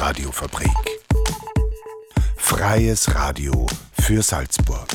Radiofabrik. 0.00 0.70
Freies 2.34 3.14
Radio 3.14 3.66
für 4.00 4.22
Salzburg. 4.22 4.88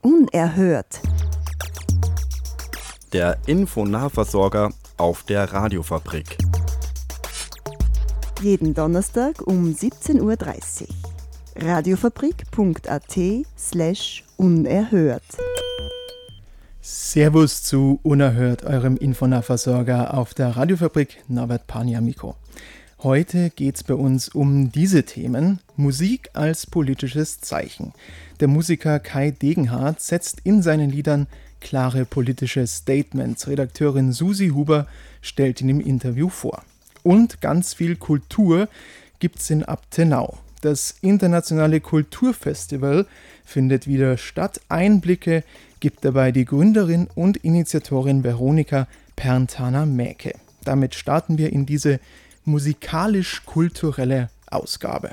Unerhört. 0.00 1.00
Der 3.12 3.36
Infonahversorger 3.44 4.70
auf 4.96 5.22
der 5.24 5.52
Radiofabrik. 5.52 6.38
Jeden 8.40 8.72
Donnerstag 8.72 9.42
um 9.46 9.66
17.30 9.66 10.22
Uhr. 10.22 10.88
Radiofabrik.at 11.56 13.18
slash 13.58 14.24
unerhört. 14.40 15.22
Servus 16.80 17.62
zu 17.62 18.00
Unerhört, 18.02 18.64
eurem 18.64 18.96
Infonahversorger 18.96 20.14
auf 20.14 20.32
der 20.32 20.56
Radiofabrik 20.56 21.22
Norbert 21.28 21.66
Pania 21.66 22.00
Mikro. 22.00 22.36
Heute 23.02 23.50
geht 23.50 23.76
es 23.76 23.84
bei 23.84 23.92
uns 23.92 24.30
um 24.30 24.72
diese 24.72 25.02
Themen. 25.02 25.60
Musik 25.76 26.30
als 26.32 26.66
politisches 26.66 27.42
Zeichen. 27.42 27.92
Der 28.40 28.48
Musiker 28.48 28.98
Kai 28.98 29.30
Degenhardt 29.30 30.00
setzt 30.00 30.38
in 30.44 30.62
seinen 30.62 30.88
Liedern 30.88 31.26
klare 31.60 32.06
politische 32.06 32.66
Statements. 32.66 33.46
Redakteurin 33.46 34.12
Susi 34.12 34.48
Huber 34.48 34.86
stellt 35.20 35.60
ihn 35.60 35.68
im 35.68 35.80
Interview 35.80 36.30
vor. 36.30 36.62
Und 37.02 37.42
ganz 37.42 37.74
viel 37.74 37.96
Kultur 37.96 38.68
gibt's 39.18 39.50
in 39.50 39.64
Abtenau. 39.64 40.38
Das 40.60 40.96
internationale 41.00 41.80
Kulturfestival 41.80 43.06
findet 43.44 43.86
wieder 43.86 44.18
statt. 44.18 44.60
Einblicke 44.68 45.42
gibt 45.80 46.04
dabei 46.04 46.32
die 46.32 46.44
Gründerin 46.44 47.08
und 47.14 47.38
Initiatorin 47.38 48.24
Veronika 48.24 48.86
Perntana-Mäke. 49.16 50.34
Damit 50.64 50.94
starten 50.94 51.38
wir 51.38 51.50
in 51.52 51.64
diese 51.64 51.98
musikalisch-kulturelle 52.44 54.28
Ausgabe. 54.50 55.12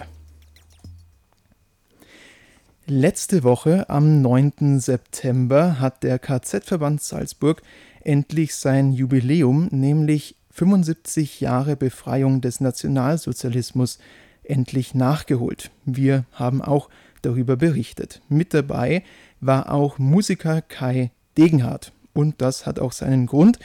Letzte 2.86 3.44
Woche, 3.44 3.90
am 3.90 4.22
9. 4.22 4.80
September, 4.80 5.80
hat 5.80 6.04
der 6.04 6.20
KZ-Verband 6.20 7.02
Salzburg 7.02 7.62
endlich 8.02 8.56
sein 8.56 8.92
Jubiläum, 8.92 9.68
nämlich 9.72 10.36
75 10.52 11.42
Jahre 11.42 11.76
Befreiung 11.76 12.42
des 12.42 12.62
Nationalsozialismus 12.62 14.00
endlich 14.50 14.96
nachgeholt. 14.96 15.72
Wir 15.86 16.26
haben 16.32 16.62
auch 16.62 16.90
darüber 17.22 17.56
berichtet. 17.56 18.22
Mit 18.30 18.54
dabei 18.54 19.04
war 19.42 19.72
auch 19.72 20.00
Musiker 20.00 20.62
Kai 20.62 21.12
Degenhardt. 21.38 21.92
Und 22.14 22.42
das 22.42 22.66
hat 22.66 22.80
auch 22.80 22.92
seinen 22.92 23.28
Grund, 23.28 23.60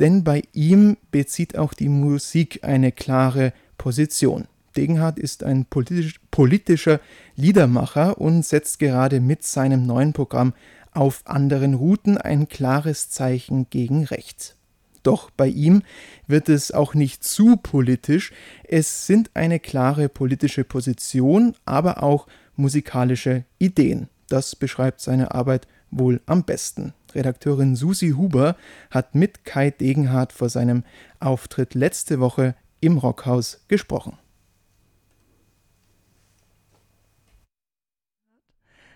denn 0.00 0.24
bei 0.24 0.42
ihm 0.52 0.96
bezieht 1.12 1.56
auch 1.56 1.74
die 1.74 1.88
Musik 1.88 2.60
eine 2.62 2.90
klare 2.90 3.52
Position. 3.78 4.48
Degenhardt 4.76 5.18
ist 5.18 5.44
ein 5.44 5.66
politisch, 5.66 6.18
politischer 6.30 7.00
Liedermacher 7.36 8.18
und 8.18 8.44
setzt 8.44 8.78
gerade 8.78 9.20
mit 9.20 9.44
seinem 9.44 9.86
neuen 9.86 10.12
Programm 10.12 10.54
auf 10.92 11.22
anderen 11.26 11.74
Routen 11.74 12.18
ein 12.18 12.48
klares 12.48 13.10
Zeichen 13.10 13.68
gegen 13.70 14.04
rechts. 14.04 14.56
Doch 15.02 15.30
bei 15.30 15.48
ihm 15.48 15.82
wird 16.26 16.48
es 16.48 16.72
auch 16.72 16.94
nicht 16.94 17.24
zu 17.24 17.56
politisch. 17.56 18.32
Es 18.64 19.06
sind 19.06 19.30
eine 19.34 19.58
klare 19.58 20.08
politische 20.08 20.64
Position, 20.64 21.54
aber 21.64 22.02
auch 22.02 22.26
musikalische 22.56 23.44
Ideen. 23.58 24.08
Das 24.28 24.56
beschreibt 24.56 25.00
seine 25.00 25.34
Arbeit 25.34 25.66
wohl 25.90 26.20
am 26.26 26.44
besten. 26.44 26.94
Redakteurin 27.14 27.76
Susi 27.76 28.10
Huber 28.10 28.56
hat 28.90 29.14
mit 29.14 29.44
Kai 29.44 29.70
Degenhardt 29.70 30.32
vor 30.32 30.48
seinem 30.48 30.84
Auftritt 31.20 31.74
letzte 31.74 32.20
Woche 32.20 32.54
im 32.80 32.98
Rockhaus 32.98 33.60
gesprochen. 33.68 34.18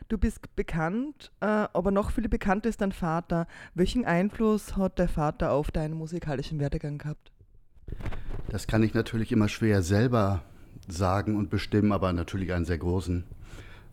Du 0.09 0.19
bist 0.19 0.55
bekannt, 0.55 1.33
äh, 1.41 1.47
aber 1.47 1.91
noch 1.91 2.13
viel 2.13 2.29
bekannter 2.29 2.69
ist 2.69 2.81
dein 2.81 2.93
Vater. 2.93 3.49
Welchen 3.75 4.05
Einfluss 4.05 4.77
hat 4.77 5.01
der 5.01 5.09
Vater 5.09 5.51
auf 5.51 5.73
deinen 5.73 5.95
musikalischen 5.95 6.61
Werdegang 6.61 6.99
gehabt? 6.99 7.33
Das 8.49 8.69
kann 8.69 8.85
ich 8.85 8.95
natürlich 8.95 9.33
immer 9.33 9.49
schwer 9.49 9.83
selber 9.83 10.43
sagen 10.87 11.35
und 11.35 11.51
bestimmen, 11.51 11.91
aber 11.91 12.13
natürlich 12.13 12.53
einen 12.53 12.65
sehr 12.65 12.79
großen. 12.79 13.25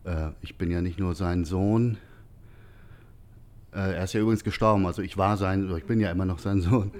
Äh, 0.04 0.30
ich 0.40 0.56
bin 0.56 0.70
ja 0.70 0.80
nicht 0.80 1.00
nur 1.00 1.16
sein 1.16 1.44
Sohn. 1.44 1.98
Äh, 3.72 3.96
er 3.96 4.04
ist 4.04 4.12
ja 4.12 4.20
übrigens 4.20 4.44
gestorben, 4.44 4.86
also 4.86 5.02
ich 5.02 5.16
war 5.16 5.36
sein, 5.36 5.68
ich 5.76 5.84
bin 5.84 5.98
ja 5.98 6.12
immer 6.12 6.26
noch 6.26 6.38
sein 6.38 6.60
Sohn. 6.60 6.92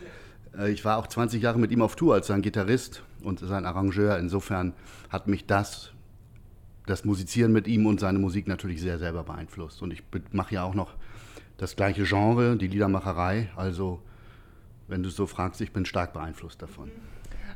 ich 0.69 0.85
war 0.85 0.99
auch 0.99 1.07
20 1.07 1.41
Jahre 1.41 1.61
mit 1.61 1.71
ihm 1.71 1.83
auf 1.83 1.95
Tour 1.95 2.15
als 2.15 2.27
sein 2.27 2.43
Gitarrist 2.43 3.05
und 3.23 3.39
sein 3.39 3.65
Arrangeur. 3.65 4.19
Insofern 4.19 4.73
hat 5.09 5.29
mich 5.29 5.47
das 5.47 5.94
das 6.87 7.05
Musizieren 7.05 7.53
mit 7.53 7.67
ihm 7.67 7.87
und 7.87 8.01
seine 8.01 8.19
Musik 8.19 8.47
natürlich 8.47 8.81
sehr 8.81 8.99
selber 8.99 9.25
beeinflusst. 9.25 9.83
Und 9.83 9.93
ich 9.93 10.03
mache 10.33 10.55
ja 10.55 10.65
auch 10.65 10.75
noch 10.75 10.95
das 11.57 11.77
gleiche 11.77 12.05
Genre, 12.05 12.57
die 12.57 12.67
Liedermacherei. 12.67 13.49
Also, 13.57 14.03
wenn 14.89 15.03
du 15.03 15.11
so 15.11 15.27
fragst, 15.27 15.61
ich 15.61 15.73
bin 15.73 15.87
stark 15.87 16.13
beeinflusst 16.13 16.61
davon. 16.61 16.91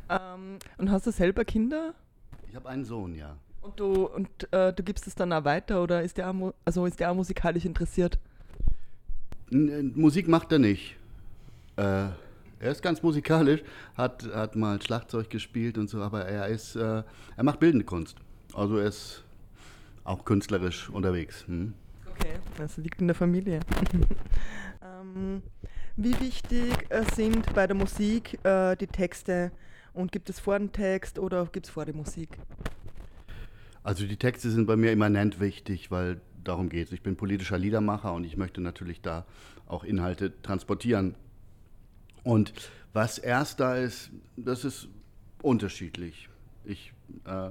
Ähm, 0.09 0.59
und 0.78 0.91
hast 0.91 1.06
du 1.06 1.12
selber 1.12 1.44
Kinder? 1.44 1.94
Ich 2.49 2.56
habe 2.56 2.69
einen 2.69 2.84
Sohn, 2.84 3.15
ja. 3.15 3.37
Und 3.61 3.78
du, 3.78 4.06
und, 4.06 4.28
äh, 4.53 4.72
du 4.72 4.83
gibst 4.83 5.06
es 5.06 5.15
dann 5.15 5.33
auch 5.33 5.44
weiter 5.44 5.83
oder 5.83 6.03
ist 6.03 6.17
der 6.17 6.31
auch, 6.31 6.55
also 6.65 6.87
ist 6.87 7.00
der 7.00 7.11
auch 7.11 7.15
musikalisch 7.15 7.67
interessiert? 7.67 8.19
N 9.50 9.69
äh, 9.69 9.83
Musik 9.83 10.28
macht 10.28 10.53
er 10.53 10.59
nicht. 10.59 10.97
Äh, 11.77 12.09
er 12.61 12.72
ist 12.72 12.83
ganz 12.83 13.03
musikalisch, 13.03 13.62
hat, 13.97 14.25
hat 14.34 14.56
mal 14.56 14.81
Schlagzeug 14.81 15.31
gespielt 15.31 15.78
und 15.78 15.88
so, 15.88 16.00
aber 16.00 16.25
er 16.25 16.49
ist, 16.49 16.77
äh, 16.77 17.03
er 17.37 17.44
macht 17.44 17.61
bildende 17.61 17.84
Kunst. 17.84 18.17
Also 18.58 18.78
er 18.78 18.88
ist 18.88 19.22
auch 20.02 20.24
künstlerisch 20.24 20.91
unterwegs. 20.91 21.46
Hm? 21.46 21.74
Okay, 22.10 22.34
das 22.56 22.76
liegt 22.76 23.00
in 23.00 23.06
der 23.06 23.14
Familie. 23.14 23.60
ähm, 24.82 25.42
wie 25.96 26.19
wichtig 26.19 26.72
äh, 26.88 27.04
sind 27.14 27.54
bei 27.54 27.69
der 27.69 27.76
Musik 27.76 28.44
äh, 28.44 28.74
die 28.74 28.88
Texte? 28.88 29.52
Und 29.94 30.10
gibt 30.10 30.28
es 30.28 30.41
vor 30.41 30.58
den 30.58 30.72
Text 30.72 31.20
oder 31.20 31.46
gibt 31.46 31.66
es 31.66 31.70
vor 31.72 31.84
der 31.84 31.94
Musik? 31.94 32.36
Also 33.84 34.06
die 34.06 34.16
Texte 34.16 34.50
sind 34.50 34.66
bei 34.66 34.76
mir 34.76 34.90
immanent 34.90 35.38
wichtig, 35.38 35.92
weil 35.92 36.20
darum 36.42 36.69
geht 36.69 36.88
es. 36.88 36.92
Ich 36.92 37.02
bin 37.02 37.16
politischer 37.16 37.58
Liedermacher 37.58 38.12
und 38.12 38.25
ich 38.25 38.36
möchte 38.36 38.60
natürlich 38.60 39.00
da 39.00 39.25
auch 39.66 39.84
Inhalte 39.84 40.32
transportieren. 40.42 41.14
Und 42.25 42.52
was 42.92 43.19
erst 43.19 43.60
da 43.60 43.76
ist, 43.76 44.10
das 44.36 44.64
ist 44.64 44.88
unterschiedlich. 45.42 46.28
Ich 46.64 46.92
äh, 47.25 47.50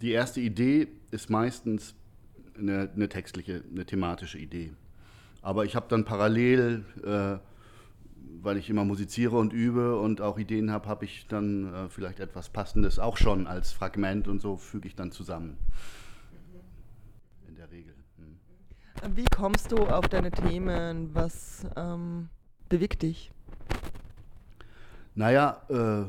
die 0.00 0.12
erste 0.12 0.40
Idee 0.40 0.88
ist 1.10 1.30
meistens 1.30 1.94
eine, 2.56 2.90
eine 2.94 3.08
textliche, 3.08 3.62
eine 3.70 3.84
thematische 3.84 4.38
Idee. 4.38 4.72
Aber 5.42 5.64
ich 5.64 5.76
habe 5.76 5.86
dann 5.88 6.04
parallel, 6.04 6.84
äh, 7.04 7.38
weil 8.42 8.56
ich 8.56 8.68
immer 8.70 8.84
musiziere 8.84 9.36
und 9.36 9.52
übe 9.52 9.98
und 9.98 10.20
auch 10.20 10.38
Ideen 10.38 10.70
habe, 10.70 10.88
habe 10.88 11.04
ich 11.04 11.26
dann 11.28 11.72
äh, 11.72 11.88
vielleicht 11.88 12.20
etwas 12.20 12.48
Passendes 12.48 12.98
auch 12.98 13.16
schon 13.16 13.46
als 13.46 13.72
Fragment 13.72 14.28
und 14.28 14.40
so 14.40 14.56
füge 14.56 14.88
ich 14.88 14.94
dann 14.94 15.12
zusammen. 15.12 15.56
In 17.46 17.54
der 17.54 17.70
Regel. 17.70 17.94
Hm. 18.18 19.16
Wie 19.16 19.24
kommst 19.24 19.72
du 19.72 19.78
auf 19.78 20.08
deine 20.08 20.30
Themen? 20.30 21.14
Was 21.14 21.66
ähm, 21.76 22.28
bewegt 22.68 23.02
dich? 23.02 23.30
Naja, 25.14 25.62
äh, 25.68 26.04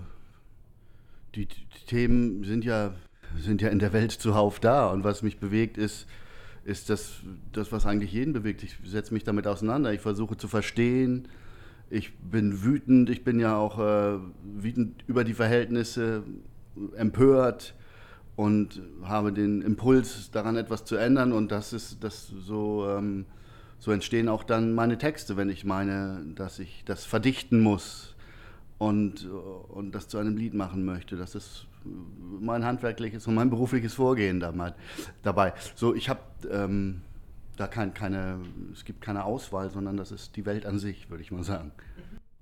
die, 1.36 1.46
die, 1.46 1.86
Themen 1.88 2.44
sind 2.44 2.64
ja 2.66 2.94
sind 3.38 3.62
ja 3.62 3.70
in 3.70 3.80
der 3.80 3.94
Welt 3.94 4.12
zuhauf 4.12 4.60
da. 4.60 4.90
Und 4.90 5.04
was 5.04 5.22
mich 5.22 5.40
bewegt, 5.40 5.78
ist, 5.78 6.08
ist 6.64 6.90
das, 6.90 7.22
das, 7.52 7.72
was 7.72 7.86
eigentlich 7.86 8.12
jeden 8.12 8.34
bewegt. 8.34 8.64
Ich 8.64 8.78
setze 8.86 9.14
mich 9.14 9.24
damit 9.24 9.48
auseinander. 9.48 9.94
Ich 9.94 10.02
versuche 10.02 10.38
zu 10.38 10.48
verstehen. 10.48 11.28
Ich 11.90 12.18
bin 12.18 12.64
wütend. 12.64 13.10
Ich 13.10 13.24
bin 13.24 13.40
ja 13.40 13.58
auch 13.58 13.80
äh, 13.80 14.20
wütend 14.44 15.04
über 15.08 15.24
die 15.24 15.34
Verhältnisse, 15.34 16.24
empört 16.96 17.76
und 18.36 18.82
habe 19.04 19.34
den 19.34 19.62
Impuls, 19.62 20.32
daran 20.32 20.56
etwas 20.56 20.86
zu 20.86 20.96
ändern. 20.96 21.34
Und 21.34 21.52
das 21.52 21.74
ist 21.74 22.04
das 22.04 22.28
so. 22.28 22.88
Ähm, 22.90 23.26
so 23.80 23.92
entstehen 23.92 24.28
auch 24.28 24.44
dann 24.44 24.74
meine 24.74 24.98
Texte, 24.98 25.38
wenn 25.38 25.50
ich 25.50 25.64
meine, 25.64 26.22
dass 26.36 26.60
ich 26.60 26.84
das 26.86 27.06
verdichten 27.06 27.62
muss 27.62 28.14
und, 28.78 29.26
und 29.26 29.94
das 29.94 30.10
zu 30.10 30.18
einem 30.18 30.36
Lied 30.36 30.54
machen 30.54 30.84
möchte. 30.84 31.16
Das 31.16 31.34
ist 31.34 31.66
mein 31.84 32.66
handwerkliches 32.66 33.28
und 33.28 33.36
mein 33.36 33.50
berufliches 33.50 33.94
Vorgehen 33.94 34.40
dabei. 34.40 35.54
So, 35.76 35.96
ich 35.96 36.10
habe 36.10 36.22
ähm, 36.52 37.02
da 37.58 37.68
kein, 37.68 37.94
keine, 37.94 38.40
es 38.74 38.86
gibt 38.86 39.02
keine 39.02 39.26
Auswahl, 39.26 39.70
sondern 39.70 39.98
das 39.98 40.12
ist 40.12 40.36
die 40.36 40.46
Welt 40.46 40.66
an 40.66 40.80
sich, 40.80 41.10
würde 41.10 41.24
ich 41.24 41.32
mal 41.32 41.44
sagen. 41.44 41.72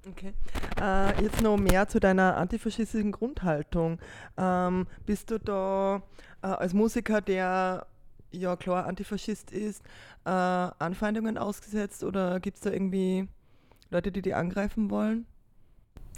Okay. 0.08 0.34
Äh, 0.80 1.22
jetzt 1.24 1.42
noch 1.42 1.58
mehr 1.58 1.88
zu 1.88 2.00
deiner 2.00 2.38
antifaschistischen 2.38 3.12
Grundhaltung. 3.12 4.00
Ähm, 4.38 4.88
bist 5.06 5.32
du 5.32 5.40
da 5.40 6.02
äh, 6.42 6.48
als 6.48 6.74
Musiker, 6.74 7.20
der 7.20 7.88
ja 8.32 8.56
klar 8.56 8.86
Antifaschist 8.86 9.52
ist, 9.52 9.84
äh, 10.26 10.30
Anfeindungen 10.30 11.38
ausgesetzt 11.38 12.04
oder 12.04 12.40
gibt 12.40 12.58
es 12.58 12.62
da 12.62 12.72
irgendwie 12.72 13.28
Leute, 13.90 14.12
die 14.12 14.22
die 14.22 14.34
angreifen 14.34 14.90
wollen? 14.90 15.26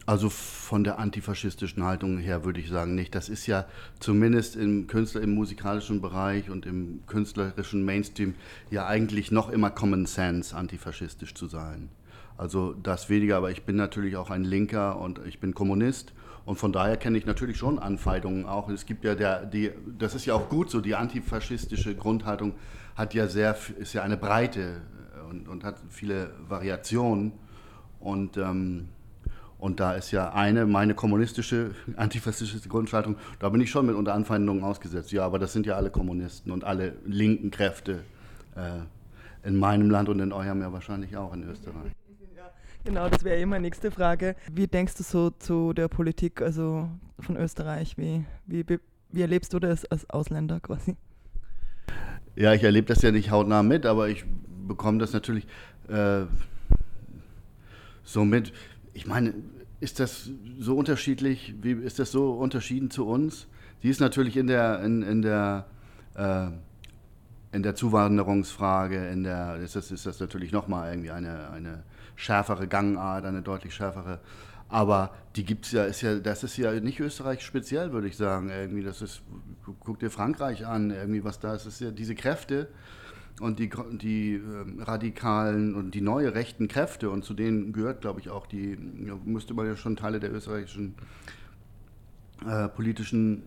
Also 0.10 0.32
von 0.32 0.84
der 0.84 0.98
antifaschistischen 0.98 1.84
Haltung 1.84 2.18
her 2.18 2.44
würde 2.44 2.60
ich 2.60 2.70
sagen 2.70 2.96
nicht. 2.96 3.14
Das 3.14 3.30
ist 3.30 3.46
ja 3.46 3.66
zumindest 4.00 4.56
im 4.56 4.88
Künstler, 4.88 5.22
im 5.22 5.36
musikalischen 5.36 6.02
Bereich 6.02 6.50
und 6.50 6.66
im 6.66 7.06
künstlerischen 7.06 7.86
Mainstream 7.86 8.34
ja 8.72 8.88
eigentlich 8.88 9.30
noch 9.30 9.52
immer 9.52 9.70
Common 9.70 10.08
Sense, 10.08 10.58
antifaschistisch 10.58 11.36
zu 11.36 11.46
sein. 11.46 11.90
Also 12.38 12.74
das 12.74 13.12
weniger, 13.12 13.38
aber 13.38 13.52
ich 13.52 13.66
bin 13.66 13.76
natürlich 13.76 14.18
auch 14.18 14.32
ein 14.32 14.44
Linker 14.44 15.00
und 15.00 15.22
ich 15.28 15.40
bin 15.40 15.54
Kommunist 15.54 16.12
und 16.44 16.56
von 16.56 16.74
daher 16.74 16.98
kenne 16.98 17.16
ich 17.20 17.28
natürlich 17.28 17.58
schon 17.58 17.78
Anfeindungen 17.78 18.48
auch. 18.48 18.68
Es 18.70 18.88
gibt 18.88 19.06
ja 19.06 19.14
der, 19.14 19.46
die, 19.46 19.70
das 20.00 20.16
ist 20.16 20.26
ja 20.26 20.34
auch 20.34 20.50
gut 20.50 20.72
so, 20.72 20.82
die 20.82 20.96
antifaschistische 20.96 21.94
Grundhaltung 21.94 22.56
hat 22.96 23.14
ja 23.14 23.28
sehr, 23.28 23.56
ist 23.78 23.94
ja 23.94 24.02
eine 24.02 24.18
Breite 24.18 24.82
und, 25.30 25.48
und 25.48 25.64
hat 25.64 25.76
viele 25.90 26.32
Variationen 26.48 27.34
und 28.00 28.38
ähm, 28.38 28.90
und 29.60 29.80
da 29.80 29.94
ist 29.94 30.12
ja 30.12 30.32
eine, 30.34 30.66
meine 30.66 30.96
kommunistische, 30.96 31.72
antifaschistische 31.98 32.68
Grundhaltung, 32.70 33.18
da 33.40 33.50
bin 33.50 33.62
ich 33.62 33.70
schon 33.70 33.86
mit 33.86 33.96
unter 33.96 34.14
Anfeindungen 34.14 34.64
ausgesetzt. 34.64 35.12
Ja, 35.12 35.26
aber 35.26 35.38
das 35.38 35.54
sind 35.54 35.66
ja 35.66 35.76
alle 35.76 35.92
Kommunisten 35.92 36.52
und 36.52 36.64
alle 36.64 36.94
linken 37.06 37.52
Kräfte 37.52 38.04
äh, 38.56 39.48
in 39.48 39.58
meinem 39.58 39.90
Land 39.90 40.10
und 40.10 40.20
in 40.20 40.32
eurem 40.32 40.62
ja 40.62 40.72
wahrscheinlich 40.74 41.16
auch 41.16 41.34
in 41.34 41.44
Österreich. 41.44 41.92
Genau, 42.86 43.10
das 43.10 43.24
wäre 43.26 43.38
eh 43.38 43.46
meine 43.46 43.64
nächste 43.64 43.92
Frage. 43.92 44.36
Wie 44.52 44.66
denkst 44.66 44.96
du 44.96 45.04
so 45.04 45.30
zu 45.32 45.74
der 45.74 45.90
Politik 45.90 46.42
also 46.42 46.90
von 47.20 47.36
Österreich? 47.36 47.98
Wie, 47.98 48.24
wie, 48.46 48.80
wie 49.12 49.22
erlebst 49.22 49.54
du 49.54 49.60
das 49.60 49.86
als 49.86 50.10
Ausländer 50.10 50.62
quasi? 50.62 50.96
Ja, 52.36 52.54
ich 52.54 52.64
erlebe 52.64 52.88
das 52.88 53.02
ja 53.02 53.12
nicht 53.12 53.32
hautnah 53.32 53.64
mit, 53.64 53.86
aber 53.86 54.08
ich 54.08 54.24
bekomme 54.66 54.98
das 55.00 55.12
natürlich 55.12 55.46
äh, 55.90 56.22
so 58.04 58.24
mit 58.24 58.54
ich 58.94 59.08
meine, 59.08 59.34
ist 59.80 60.00
das 60.00 60.30
so 60.60 60.76
unterschiedlich, 60.76 61.56
wie 61.62 61.72
ist 61.72 62.00
das 62.00 62.12
so 62.12 62.34
unterschieden 62.34 62.92
zu 62.92 63.08
uns? 63.08 63.48
Sie 63.82 63.90
ist 63.90 64.02
natürlich 64.02 64.36
in 64.36 64.48
der, 64.48 64.82
in, 64.84 65.04
in 65.04 65.22
der, 65.22 65.66
äh, 66.16 66.48
in 67.52 67.64
der 67.64 67.76
Zuwanderungsfrage, 67.76 69.08
in 69.10 69.24
der, 69.24 69.56
ist 69.58 69.76
das, 69.76 69.92
ist 69.92 70.06
das 70.06 70.20
natürlich 70.20 70.52
nochmal 70.52 70.92
irgendwie 70.92 71.12
eine, 71.12 71.50
eine 71.52 71.84
schärfere 72.16 72.68
Gangart, 72.68 73.26
eine 73.26 73.42
deutlich 73.42 73.74
schärfere. 73.74 74.20
Aber 74.68 75.16
die 75.36 75.46
gibt 75.46 75.66
es 75.66 75.72
ja, 75.72 75.86
ist 75.86 76.02
ja, 76.02 76.20
das 76.20 76.44
ist 76.44 76.58
ja 76.58 76.72
nicht 76.74 77.00
Österreich 77.00 77.42
speziell, 77.42 77.92
würde 77.92 78.08
ich 78.08 78.18
sagen. 78.18 78.50
Irgendwie, 78.50 78.84
das 78.84 79.02
ist, 79.02 79.22
guck 79.80 80.00
dir 80.00 80.12
Frankreich 80.12 80.68
an, 80.68 80.92
irgendwie, 80.92 81.24
was 81.24 81.40
da 81.40 81.56
ist. 81.56 81.66
Ist 81.66 81.82
ja 81.82 81.90
diese 81.90 82.14
Kräfte, 82.14 82.68
und 83.40 83.60
die, 83.60 83.70
die 84.02 84.36
äh, 84.36 84.84
radikalen 84.84 85.76
und 85.76 85.96
die 85.96 86.02
neue 86.02 86.34
rechten 86.34 86.68
Kräfte, 86.68 87.10
und 87.10 87.24
zu 87.24 87.34
denen 87.34 87.74
gehört, 87.74 88.02
glaube 88.02 88.20
ich, 88.20 88.30
auch 88.30 88.48
die, 88.48 88.78
müsste 89.26 89.54
man 89.54 89.66
ja 89.66 89.76
schon 89.76 89.96
Teile 89.96 90.20
der 90.20 90.34
österreichischen 90.34 90.96
äh, 92.46 92.68
politischen 92.70 93.44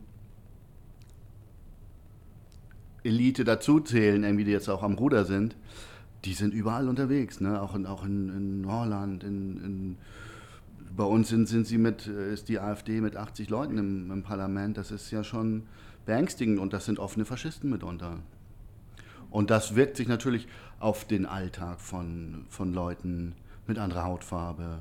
Elite 3.05 3.44
dazuzählen, 3.44 4.23
irgendwie, 4.23 4.44
die 4.44 4.53
jetzt 4.53 4.69
auch 4.69 4.83
am 4.83 4.94
Ruder 4.94 5.25
sind, 5.25 5.56
die 6.25 6.35
sind 6.35 6.55
überall 6.55 6.88
unterwegs, 6.88 7.41
ne? 7.41 7.61
auch 7.61 7.75
in, 7.75 7.87
auch 7.87 8.05
in, 8.05 8.29
in 8.29 8.71
Holland, 8.71 9.25
in, 9.25 9.65
in 9.65 9.99
bei 10.97 11.05
uns 11.05 11.29
sind, 11.29 11.49
sind 11.49 11.67
sie 11.67 11.79
mit, 11.79 12.06
äh, 12.06 12.33
ist 12.33 12.49
die 12.49 12.61
AfD 12.61 13.00
mit 13.00 13.17
80 13.17 13.49
Leuten 13.49 13.79
im, 13.79 14.11
im 14.11 14.23
Parlament. 14.23 14.77
Das 14.77 14.91
ist 14.91 15.11
ja 15.11 15.25
schon 15.25 15.62
beängstigend 16.05 16.59
und 16.59 16.73
das 16.73 16.85
sind 16.85 16.99
offene 16.99 17.25
Faschisten 17.25 17.71
mitunter. 17.71 18.19
Und 19.32 19.50
das 19.50 19.75
wirkt 19.75 19.96
sich 19.96 20.06
natürlich 20.06 20.46
auf 20.79 21.05
den 21.05 21.26
Alltag 21.26 21.81
von, 21.81 22.46
von 22.49 22.73
Leuten 22.73 23.34
mit 23.67 23.79
anderer 23.79 24.05
Hautfarbe, 24.05 24.79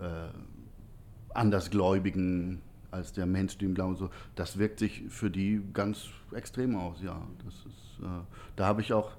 äh, 0.00 1.34
Andersgläubigen 1.34 2.62
als 2.90 3.12
der 3.12 3.26
Mainstream-Glaube. 3.26 3.96
So. 3.96 4.10
Das 4.34 4.58
wirkt 4.58 4.78
sich 4.78 5.04
für 5.10 5.30
die 5.30 5.60
ganz 5.74 6.06
extrem 6.32 6.76
aus, 6.76 7.02
ja. 7.02 7.20
Das 7.44 7.54
ist, 7.54 8.02
äh, 8.02 8.24
da 8.56 8.66
habe 8.66 8.80
ich 8.80 8.94
auch 8.94 9.10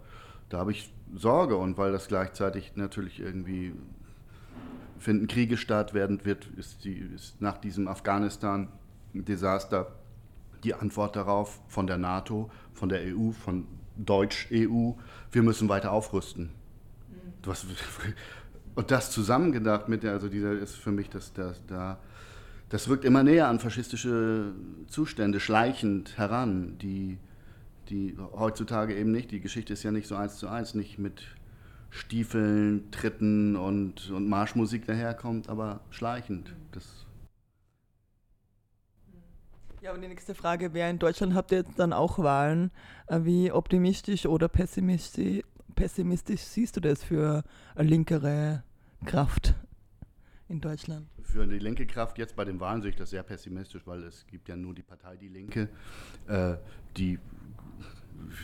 da 0.49 0.57
habe 0.57 0.71
ich 0.71 0.91
Sorge 1.15 1.55
und 1.55 1.77
weil 1.77 1.91
das 1.91 2.07
gleichzeitig 2.07 2.75
natürlich 2.75 3.19
irgendwie 3.19 3.73
finden 4.97 5.27
Kriege 5.27 5.57
statt, 5.57 5.93
werden 5.93 6.25
wird, 6.25 6.47
ist, 6.57 6.83
die, 6.83 6.97
ist 6.97 7.39
nach 7.39 7.57
diesem 7.57 7.87
Afghanistan-Desaster 7.87 9.93
die 10.63 10.73
Antwort 10.73 11.15
darauf 11.15 11.61
von 11.67 11.87
der 11.87 11.97
NATO, 11.97 12.51
von 12.73 12.89
der 12.89 13.15
EU, 13.15 13.31
von 13.31 13.65
Deutsch-EU, 14.05 14.91
wir 15.31 15.43
müssen 15.43 15.69
weiter 15.69 15.91
aufrüsten. 15.91 16.49
Was, 17.43 17.65
und 18.75 18.91
das 18.91 19.11
zusammengedacht 19.11 19.89
mit 19.89 20.03
der, 20.03 20.11
also 20.13 20.29
dieser 20.29 20.53
ist 20.53 20.75
für 20.75 20.91
mich 20.91 21.09
das, 21.09 21.33
das, 21.33 21.61
da, 21.67 21.99
das 22.69 22.87
rückt 22.87 23.05
immer 23.05 23.23
näher 23.23 23.47
an 23.47 23.59
faschistische 23.59 24.53
Zustände, 24.87 25.39
schleichend 25.39 26.17
heran, 26.17 26.77
die, 26.79 27.17
die 27.89 28.15
heutzutage 28.33 28.95
eben 28.95 29.11
nicht, 29.11 29.31
die 29.31 29.39
Geschichte 29.39 29.73
ist 29.73 29.83
ja 29.83 29.91
nicht 29.91 30.07
so 30.07 30.15
eins 30.15 30.37
zu 30.37 30.47
eins, 30.47 30.75
nicht 30.75 30.99
mit 30.99 31.23
Stiefeln, 31.89 32.91
Tritten 32.91 33.55
und, 33.55 34.11
und 34.11 34.29
Marschmusik 34.29 34.85
daherkommt, 34.85 35.49
aber 35.49 35.81
schleichend. 35.89 36.53
Das 36.71 36.85
ja, 39.81 39.93
und 39.93 40.01
die 40.01 40.07
nächste 40.07 40.35
Frage 40.35 40.73
wäre, 40.73 40.89
in 40.89 40.99
Deutschland 40.99 41.33
habt 41.33 41.51
ihr 41.51 41.59
jetzt 41.59 41.79
dann 41.79 41.93
auch 41.93 42.19
Wahlen. 42.19 42.71
Äh, 43.07 43.21
wie 43.23 43.51
optimistisch 43.51 44.25
oder 44.25 44.47
pessimistisch, 44.47 45.43
pessimistisch 45.75 46.41
siehst 46.41 46.75
du 46.75 46.81
das 46.81 47.03
für 47.03 47.43
eine 47.75 47.89
linkere 47.89 48.63
Kraft 49.05 49.55
in 50.49 50.59
Deutschland? 50.61 51.07
Für 51.23 51.43
eine 51.43 51.57
linke 51.57 51.85
Kraft 51.85 52.17
jetzt 52.17 52.35
bei 52.35 52.43
den 52.43 52.59
Wahlen 52.59 52.81
sehe 52.81 52.91
ich 52.91 52.97
das 52.97 53.11
sehr 53.11 53.23
pessimistisch, 53.23 53.83
weil 53.85 54.03
es 54.03 54.25
gibt 54.27 54.49
ja 54.49 54.55
nur 54.55 54.73
die 54.73 54.81
Partei 54.81 55.15
Die 55.15 55.29
Linke, 55.29 55.69
äh, 56.27 56.55
die, 56.97 57.19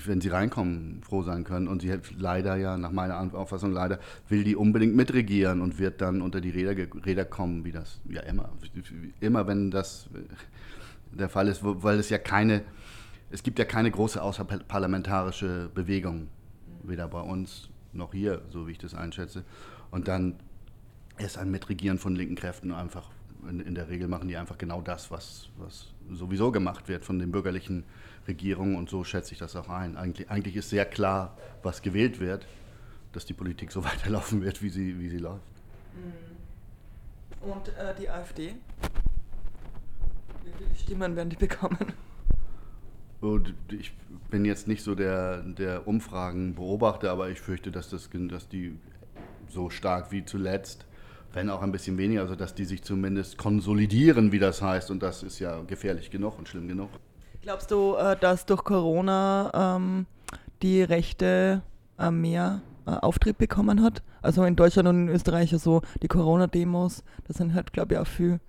wenn 0.05 0.21
sie 0.21 0.29
reinkommen, 0.29 1.01
froh 1.03 1.23
sein 1.23 1.43
können. 1.43 1.67
Und 1.67 1.81
sie 1.81 1.91
hat 1.91 2.01
leider 2.17 2.55
ja, 2.55 2.77
nach 2.77 2.91
meiner 2.91 3.19
Auffassung 3.33 3.73
leider, 3.73 3.99
will 4.29 4.43
die 4.43 4.55
unbedingt 4.55 4.95
mitregieren 4.95 5.61
und 5.61 5.79
wird 5.79 5.99
dann 5.99 6.21
unter 6.21 6.39
die 6.39 6.51
Räder, 6.51 6.87
Räder 7.05 7.25
kommen, 7.25 7.65
wie 7.65 7.71
das 7.71 7.99
ja 8.07 8.21
immer, 8.21 8.49
immer 9.19 9.47
wenn 9.47 9.71
das 9.71 10.07
der 11.15 11.29
Fall 11.29 11.47
ist, 11.47 11.61
weil 11.63 11.99
es 11.99 12.09
ja 12.09 12.17
keine, 12.17 12.63
es 13.31 13.43
gibt 13.43 13.59
ja 13.59 13.65
keine 13.65 13.91
große 13.91 14.21
außerparlamentarische 14.21 15.69
Bewegung, 15.73 16.27
weder 16.83 17.07
bei 17.07 17.21
uns 17.21 17.69
noch 17.93 18.13
hier, 18.13 18.41
so 18.49 18.67
wie 18.67 18.71
ich 18.71 18.77
das 18.77 18.93
einschätze. 18.93 19.43
Und 19.91 20.07
dann 20.07 20.35
ist 21.17 21.37
ein 21.37 21.49
Mitregieren 21.49 21.97
von 21.97 22.15
linken 22.15 22.35
Kräften 22.35 22.73
einfach, 22.73 23.09
in, 23.47 23.59
in, 23.59 23.75
der 23.75 23.89
Regel 23.89 24.07
machen 24.07 24.27
die 24.27 24.37
einfach 24.37 24.57
genau 24.57 24.81
das, 24.81 25.11
was, 25.11 25.49
was 25.57 25.93
sowieso 26.11 26.51
gemacht 26.51 26.87
wird 26.87 27.05
von 27.05 27.19
den 27.19 27.31
bürgerlichen 27.31 27.83
Regierungen 28.27 28.75
und 28.75 28.89
so 28.89 29.03
schätze 29.03 29.33
ich 29.33 29.39
das 29.39 29.55
auch 29.55 29.69
ein. 29.69 29.97
Eigentlich, 29.97 30.29
eigentlich 30.29 30.55
ist 30.55 30.69
sehr 30.69 30.85
klar, 30.85 31.37
was 31.63 31.81
gewählt 31.81 32.19
wird, 32.19 32.47
dass 33.13 33.25
die 33.25 33.33
Politik 33.33 33.71
so 33.71 33.83
weiterlaufen 33.85 34.41
wird, 34.41 34.61
wie 34.61 34.69
sie, 34.69 34.99
wie 34.99 35.09
sie 35.09 35.19
läuft. 35.19 35.43
Und 37.41 37.69
äh, 37.69 37.93
die 37.99 38.09
AfD? 38.09 38.55
Wie 40.59 40.77
Stimmen 40.77 41.15
werden 41.15 41.29
die 41.29 41.35
bekommen? 41.35 41.93
Und 43.21 43.53
ich 43.71 43.91
bin 44.29 44.45
jetzt 44.45 44.67
nicht 44.67 44.83
so 44.83 44.95
der, 44.95 45.41
der 45.41 45.87
Umfragenbeobachter, 45.87 47.11
aber 47.11 47.29
ich 47.29 47.39
fürchte, 47.39 47.71
dass, 47.71 47.89
das, 47.89 48.09
dass 48.11 48.47
die 48.49 48.77
so 49.49 49.69
stark 49.69 50.11
wie 50.11 50.25
zuletzt, 50.25 50.85
wenn 51.33 51.49
auch 51.49 51.61
ein 51.61 51.71
bisschen 51.71 51.97
weniger, 51.97 52.21
also 52.21 52.35
dass 52.35 52.55
die 52.55 52.65
sich 52.65 52.83
zumindest 52.83 53.37
konsolidieren, 53.37 54.31
wie 54.31 54.39
das 54.39 54.61
heißt. 54.61 54.91
Und 54.91 55.01
das 55.01 55.23
ist 55.23 55.39
ja 55.39 55.61
gefährlich 55.61 56.11
genug 56.11 56.37
und 56.37 56.47
schlimm 56.47 56.67
genug. 56.67 56.89
Glaubst 57.41 57.71
du, 57.71 57.95
äh, 57.95 58.17
dass 58.17 58.45
durch 58.45 58.63
Corona 58.63 59.77
ähm, 59.77 60.05
die 60.61 60.81
Rechte 60.81 61.61
äh, 61.99 62.11
mehr 62.11 62.61
äh, 62.85 62.91
Auftrieb 62.91 63.37
bekommen 63.37 63.83
hat? 63.83 64.01
Also 64.21 64.43
in 64.45 64.55
Deutschland 64.55 64.87
und 64.87 65.07
in 65.07 65.09
Österreich, 65.09 65.53
also 65.53 65.81
die 66.01 66.07
Corona-Demos, 66.07 67.03
das 67.27 67.37
sind 67.37 67.53
halt, 67.53 67.71
glaube 67.73 67.93
ich, 67.93 67.99
auch 67.99 68.07
viel 68.07 68.39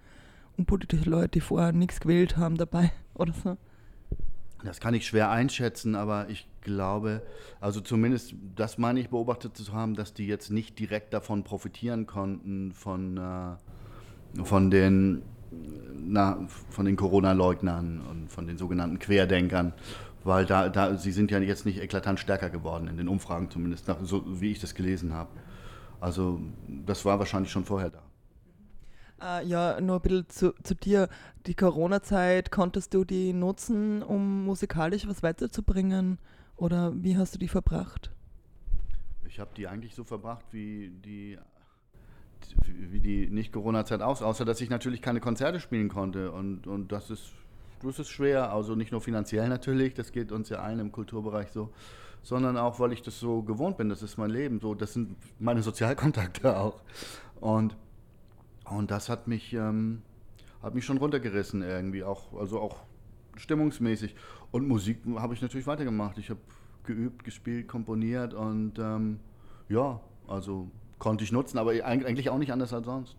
unpolitische 0.58 1.08
Leute, 1.08 1.28
die 1.30 1.40
vorher 1.40 1.72
nichts 1.72 2.00
gewählt 2.00 2.36
haben 2.36 2.56
dabei 2.56 2.92
oder 3.14 3.32
so? 3.32 3.56
Das 4.64 4.80
kann 4.80 4.94
ich 4.94 5.06
schwer 5.06 5.30
einschätzen, 5.30 5.94
aber 5.94 6.28
ich 6.28 6.48
glaube, 6.62 7.22
also 7.60 7.80
zumindest 7.80 8.34
das 8.56 8.78
meine 8.78 8.98
ich 9.00 9.10
beobachtet 9.10 9.56
zu 9.56 9.72
haben, 9.72 9.94
dass 9.94 10.14
die 10.14 10.26
jetzt 10.26 10.50
nicht 10.50 10.78
direkt 10.78 11.14
davon 11.14 11.44
profitieren 11.44 12.06
konnten, 12.06 12.72
von, 12.72 13.16
äh, 13.16 14.44
von 14.44 14.70
den, 14.70 15.22
na, 15.94 16.48
den 16.76 16.96
Corona-Leugnern 16.96 18.00
und 18.10 18.32
von 18.32 18.46
den 18.46 18.58
sogenannten 18.58 18.98
Querdenkern, 18.98 19.72
weil 20.24 20.46
da, 20.46 20.68
da, 20.68 20.96
sie 20.96 21.12
sind 21.12 21.30
ja 21.30 21.38
jetzt 21.38 21.66
nicht 21.66 21.80
eklatant 21.80 22.18
stärker 22.18 22.50
geworden, 22.50 22.88
in 22.88 22.96
den 22.96 23.08
Umfragen 23.08 23.50
zumindest, 23.50 23.86
nach, 23.86 23.98
so 24.02 24.24
wie 24.40 24.50
ich 24.50 24.58
das 24.58 24.74
gelesen 24.74 25.12
habe. 25.12 25.30
Also 26.00 26.40
das 26.66 27.04
war 27.04 27.18
wahrscheinlich 27.18 27.52
schon 27.52 27.64
vorher 27.64 27.90
da. 27.90 28.05
Äh, 29.22 29.46
ja, 29.46 29.80
nur 29.80 29.96
ein 29.96 30.02
bisschen 30.02 30.28
zu, 30.28 30.52
zu 30.62 30.74
dir. 30.74 31.08
Die 31.46 31.54
Corona-Zeit, 31.54 32.50
konntest 32.50 32.92
du 32.94 33.04
die 33.04 33.32
nutzen, 33.32 34.02
um 34.02 34.44
musikalisch 34.44 35.06
was 35.06 35.22
weiterzubringen? 35.22 36.18
Oder 36.56 36.92
wie 36.94 37.16
hast 37.16 37.34
du 37.34 37.38
die 37.38 37.48
verbracht? 37.48 38.10
Ich 39.26 39.40
habe 39.40 39.50
die 39.56 39.68
eigentlich 39.68 39.94
so 39.94 40.04
verbracht 40.04 40.44
wie 40.52 40.90
die, 41.04 41.38
wie 42.64 43.00
die 43.00 43.28
Nicht-Corona-Zeit 43.28 44.02
aus, 44.02 44.22
außer 44.22 44.44
dass 44.44 44.60
ich 44.60 44.70
natürlich 44.70 45.02
keine 45.02 45.20
Konzerte 45.20 45.60
spielen 45.60 45.88
konnte. 45.88 46.32
Und, 46.32 46.66
und 46.66 46.92
das, 46.92 47.10
ist, 47.10 47.32
das 47.82 47.98
ist 47.98 48.08
schwer, 48.08 48.52
also 48.52 48.74
nicht 48.74 48.92
nur 48.92 49.00
finanziell 49.00 49.48
natürlich, 49.48 49.94
das 49.94 50.12
geht 50.12 50.32
uns 50.32 50.48
ja 50.48 50.58
allen 50.58 50.78
im 50.78 50.92
Kulturbereich 50.92 51.48
so, 51.52 51.70
sondern 52.22 52.56
auch, 52.56 52.80
weil 52.80 52.92
ich 52.92 53.02
das 53.02 53.18
so 53.20 53.42
gewohnt 53.42 53.76
bin, 53.76 53.88
das 53.88 54.02
ist 54.02 54.18
mein 54.18 54.30
Leben, 54.30 54.60
so, 54.60 54.74
das 54.74 54.92
sind 54.94 55.16
meine 55.38 55.62
Sozialkontakte 55.62 56.56
auch. 56.56 56.80
Und, 57.40 57.76
und 58.70 58.90
das 58.90 59.08
hat 59.08 59.28
mich, 59.28 59.52
ähm, 59.52 60.02
hat 60.62 60.74
mich 60.74 60.84
schon 60.84 60.98
runtergerissen 60.98 61.62
irgendwie, 61.62 62.04
auch, 62.04 62.34
also 62.34 62.60
auch 62.60 62.76
stimmungsmäßig. 63.36 64.14
Und 64.50 64.66
Musik 64.66 64.98
habe 65.16 65.34
ich 65.34 65.42
natürlich 65.42 65.66
weitergemacht. 65.66 66.18
Ich 66.18 66.30
habe 66.30 66.40
geübt, 66.84 67.24
gespielt, 67.24 67.68
komponiert 67.68 68.32
und 68.34 68.78
ähm, 68.78 69.20
ja, 69.68 70.00
also 70.28 70.70
konnte 70.98 71.24
ich 71.24 71.32
nutzen, 71.32 71.58
aber 71.58 71.72
eigentlich 71.84 72.30
auch 72.30 72.38
nicht 72.38 72.52
anders 72.52 72.72
als 72.72 72.86
sonst. 72.86 73.16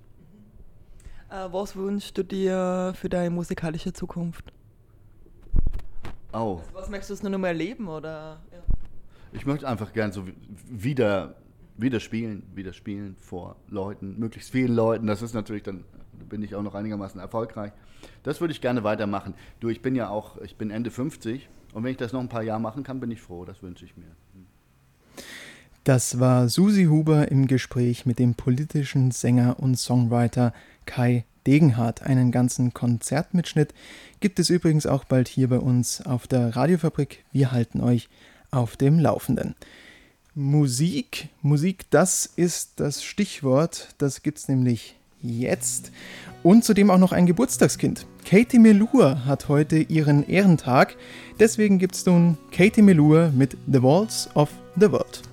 Äh, 1.30 1.48
was 1.51 1.75
wünschst 1.75 2.18
du 2.18 2.24
dir 2.24 2.94
für 2.96 3.10
deine 3.10 3.30
musikalische 3.30 3.94
Zukunft? 3.94 4.54
Oh. 6.34 6.58
Also, 6.58 6.63
was 6.74 6.89
möchtest 6.89 7.24
du 7.24 7.30
noch 7.30 7.38
mal 7.38 7.48
erleben? 7.48 7.88
Oder, 7.88 8.42
ja. 8.51 8.60
Ich 9.34 9.46
möchte 9.46 9.68
einfach 9.68 9.92
gern 9.92 10.12
so 10.12 10.25
wieder, 10.70 11.36
wieder 11.77 12.00
spielen, 12.00 12.43
wieder 12.55 12.74
spielen 12.74 13.15
vor 13.19 13.55
Leuten, 13.69 14.19
möglichst 14.19 14.51
vielen 14.51 14.75
Leuten. 14.75 15.07
Das 15.07 15.22
ist 15.22 15.34
natürlich 15.34 15.63
dann, 15.63 15.84
bin 16.29 16.41
ich 16.41 16.55
auch 16.55 16.63
noch 16.63 16.75
einigermaßen 16.75 17.19
erfolgreich. 17.19 17.72
Das 18.24 18.41
würde 18.41 18.51
ich 18.51 18.62
gerne 18.62 18.84
weitermachen. 18.84 19.34
Du, 19.60 19.69
ich 19.69 19.81
bin 19.81 19.96
ja 19.96 20.10
auch, 20.10 20.41
ich 20.41 20.55
bin 20.55 20.72
Ende 20.72 20.91
50 20.91 21.48
und 21.74 21.84
wenn 21.84 21.91
ich 21.91 21.98
das 21.98 22.13
noch 22.13 22.19
ein 22.19 22.29
paar 22.29 22.43
Jahre 22.43 22.62
machen 22.62 22.84
kann, 22.84 23.00
bin 23.00 23.12
ich 23.12 23.22
froh. 23.22 23.46
Das 23.46 23.62
wünsche 23.62 23.86
ich 23.86 23.96
mir. 23.98 24.07
Das 25.84 26.19
war 26.19 26.50
Susi 26.50 26.86
Huber 26.86 27.31
im 27.31 27.48
Gespräch 27.48 28.05
mit 28.05 28.19
dem 28.19 28.36
politischen 28.36 29.12
Sänger 29.12 29.57
und 29.60 29.77
Songwriter 29.77 30.53
Kai 30.86 31.25
Degenhardt. 31.46 32.01
Einen 32.03 32.31
ganzen 32.31 32.74
Konzertmitschnitt 32.74 33.74
gibt 34.19 34.39
es 34.39 34.50
übrigens 34.50 34.86
auch 34.86 35.05
bald 35.05 35.29
hier 35.29 35.48
bei 35.48 35.60
uns 35.60 36.05
auf 36.05 36.27
der 36.27 36.55
Radiofabrik. 36.55 37.24
Wir 37.31 37.53
halten 37.53 37.79
euch 37.79 38.10
auf 38.51 38.75
dem 38.75 39.00
Laufenden. 39.00 39.55
Musik, 40.39 41.29
Musik, 41.41 41.89
das 41.89 42.27
ist 42.36 42.74
das 42.75 43.03
Stichwort. 43.03 43.96
Das 43.98 44.22
gibt 44.22 44.38
es 44.38 44.48
nämlich 44.48 44.96
jetzt. 45.24 45.91
Und 46.44 46.63
zudem 46.63 46.91
auch 46.91 47.00
noch 47.00 47.12
ein 47.12 47.25
Geburtstagskind. 47.25 48.06
Katie 48.24 48.60
Melua 48.60 49.25
hat 49.25 49.50
heute 49.50 49.77
ihren 49.79 50.29
Ehrentag. 50.29 50.96
Deswegen 51.39 51.79
gibt 51.79 51.96
es 51.96 52.06
nun 52.06 52.38
Katie 52.51 52.84
Melua 52.84 53.32
mit 53.36 53.58
The 53.65 53.82
Walls 53.82 54.29
of 54.36 54.51
the 54.79 54.91
World. 54.91 55.24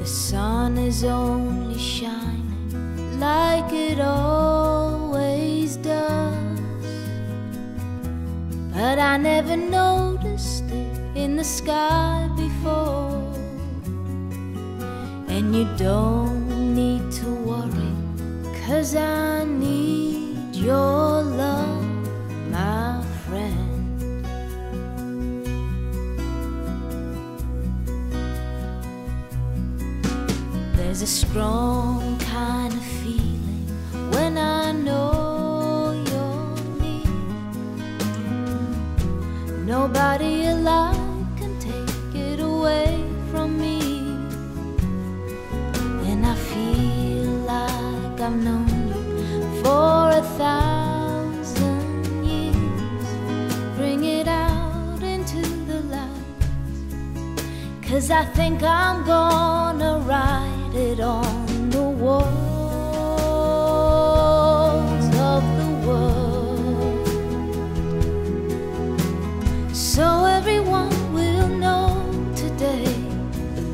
The 0.00 0.04
sun 0.04 0.76
is 0.76 1.04
only 1.04 1.78
shining 1.78 3.20
like 3.20 3.72
it 3.72 4.00
always 4.00 5.76
does. 5.80 6.41
But 8.72 8.98
I 8.98 9.18
never 9.18 9.54
noticed 9.54 10.64
it 10.70 10.98
in 11.14 11.36
the 11.36 11.44
sky 11.44 12.28
before. 12.36 13.22
And 15.28 15.54
you 15.54 15.68
don't 15.76 16.74
need 16.74 17.12
to 17.12 17.26
worry, 17.26 17.92
cause 18.66 18.96
I 18.96 19.44
need 19.44 20.56
your 20.56 21.22
love, 21.22 21.84
my 22.50 23.04
friend. 23.26 24.24
There's 30.74 31.02
a 31.02 31.06
strong 31.06 32.11
Nobody 40.02 40.46
alive 40.46 41.26
can 41.38 41.56
take 41.60 42.12
it 42.12 42.40
away 42.40 43.06
from 43.30 43.56
me. 43.56 43.78
And 46.10 46.26
I 46.26 46.34
feel 46.34 47.30
like 47.52 48.20
I've 48.20 48.36
known 48.46 48.66
you 48.90 49.62
for 49.62 50.10
a 50.10 50.24
thousand 50.40 52.26
years. 52.26 53.06
Bring 53.76 54.02
it 54.02 54.26
out 54.26 55.04
into 55.04 55.42
the 55.70 55.80
light. 55.94 56.42
Cause 57.86 58.10
I 58.10 58.24
think 58.24 58.64
I'm 58.64 59.04
gonna 59.06 60.00
write 60.00 60.74
it 60.74 60.98
on 60.98 61.70
the 61.70 61.82
walls 61.82 62.41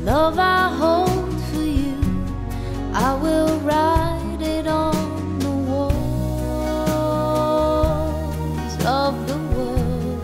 love 0.09 0.39
I 0.39 0.69
hold 0.81 1.39
for 1.49 1.67
you. 1.81 1.97
I 3.07 3.13
will 3.23 3.59
write 3.59 4.41
it 4.41 4.65
on 4.65 5.39
the 5.45 5.55
walls 5.69 5.95
of 9.01 9.13
the 9.29 9.39
world 9.53 10.21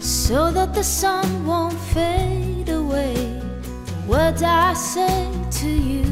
so 0.00 0.52
that 0.52 0.70
the 0.72 0.84
sun 0.84 1.26
won't 1.44 1.80
fade 1.94 2.68
away. 2.68 3.16
The 3.90 3.96
words 4.06 4.42
I 4.44 4.74
say 4.74 5.28
to 5.60 5.68
you, 5.68 6.06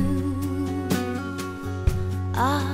I 2.34 2.67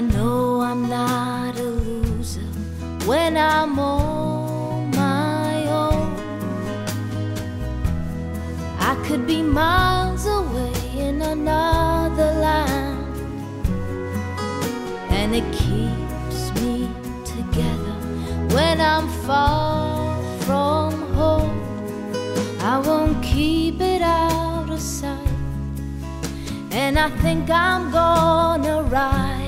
I 0.00 0.02
know 0.02 0.62
I'm 0.62 0.88
not 0.88 1.58
a 1.58 1.62
loser 1.62 2.50
when 3.04 3.36
I'm 3.36 3.78
on 3.78 4.90
my 4.92 5.66
own. 5.66 6.16
I 8.78 8.94
could 9.04 9.26
be 9.26 9.42
miles 9.42 10.24
away 10.24 10.72
in 10.96 11.20
another 11.20 12.32
land, 12.46 13.14
and 15.10 15.34
it 15.34 15.44
keeps 15.52 16.50
me 16.62 16.88
together 17.36 17.96
when 18.54 18.80
I'm 18.80 19.06
far 19.26 20.18
from 20.46 20.94
home. 21.12 21.60
I 22.62 22.78
won't 22.78 23.22
keep 23.22 23.82
it 23.82 24.00
out 24.00 24.70
of 24.70 24.80
sight. 24.80 25.28
And 26.70 26.98
I 26.98 27.10
think 27.18 27.50
I'm 27.50 27.90
gonna 27.90 28.82
write 28.84 29.39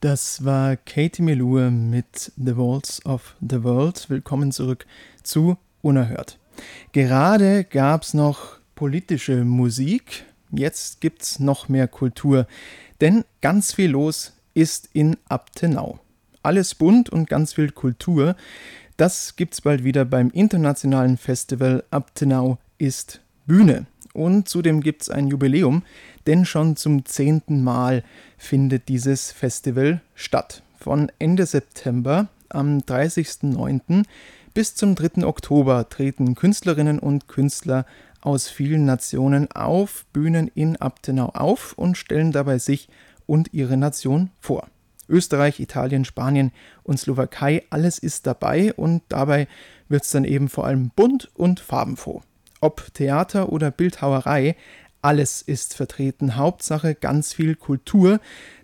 Das 0.00 0.44
war 0.44 0.76
Katie 0.76 1.22
Melua 1.22 1.70
mit 1.70 2.32
The 2.36 2.56
Walls 2.56 3.04
of 3.04 3.36
the 3.40 3.62
World. 3.62 4.08
Willkommen 4.08 4.52
zurück 4.52 4.86
zu 5.22 5.58
Unerhört. 5.82 6.38
Gerade 6.92 7.64
gab 7.64 8.02
es 8.02 8.14
noch 8.14 8.58
politische 8.74 9.44
Musik, 9.44 10.24
jetzt 10.50 11.00
gibt 11.00 11.22
es 11.22 11.40
noch 11.40 11.68
mehr 11.68 11.88
Kultur, 11.88 12.46
denn 13.00 13.24
ganz 13.40 13.74
viel 13.74 13.90
los 13.90 14.37
ist 14.58 14.90
in 14.92 15.16
Abtenau. 15.28 16.00
Alles 16.42 16.74
bunt 16.74 17.08
und 17.10 17.30
ganz 17.30 17.52
viel 17.52 17.70
Kultur, 17.70 18.34
das 18.96 19.36
gibt's 19.36 19.60
bald 19.60 19.84
wieder 19.84 20.04
beim 20.04 20.30
internationalen 20.30 21.16
Festival 21.16 21.84
Abtenau 21.92 22.58
ist 22.78 23.20
Bühne. 23.46 23.86
Und 24.14 24.48
zudem 24.48 24.80
gibt 24.80 25.02
es 25.02 25.10
ein 25.10 25.28
Jubiläum, 25.28 25.84
denn 26.26 26.44
schon 26.44 26.74
zum 26.74 27.04
zehnten 27.04 27.62
Mal 27.62 28.02
findet 28.36 28.88
dieses 28.88 29.30
Festival 29.30 30.00
statt. 30.16 30.62
Von 30.80 31.12
Ende 31.20 31.46
September 31.46 32.26
am 32.48 32.78
30.09. 32.78 34.02
bis 34.54 34.74
zum 34.74 34.96
3. 34.96 35.24
Oktober 35.24 35.88
treten 35.88 36.34
Künstlerinnen 36.34 36.98
und 36.98 37.28
Künstler 37.28 37.86
aus 38.20 38.48
vielen 38.48 38.84
Nationen 38.84 39.52
auf 39.52 40.04
Bühnen 40.12 40.50
in 40.52 40.74
Abtenau 40.76 41.26
auf 41.26 41.74
und 41.74 41.96
stellen 41.96 42.32
dabei 42.32 42.58
sich 42.58 42.88
und 43.28 43.54
ihre 43.54 43.76
Nation 43.76 44.30
vor. 44.40 44.66
Österreich, 45.08 45.60
Italien, 45.60 46.04
Spanien 46.04 46.50
und 46.82 46.98
Slowakei, 46.98 47.62
alles 47.70 47.98
ist 47.98 48.26
dabei 48.26 48.74
und 48.74 49.02
dabei 49.08 49.46
wird 49.88 50.02
es 50.02 50.10
dann 50.10 50.24
eben 50.24 50.48
vor 50.48 50.66
allem 50.66 50.90
bunt 50.94 51.30
und 51.34 51.60
farbenfroh. 51.60 52.22
Ob 52.60 52.92
Theater 52.94 53.52
oder 53.52 53.70
Bildhauerei, 53.70 54.56
alles 55.00 55.42
ist 55.42 55.74
vertreten. 55.74 56.36
Hauptsache 56.36 56.94
ganz 56.94 57.32
viel 57.32 57.54
Kultur, 57.54 58.20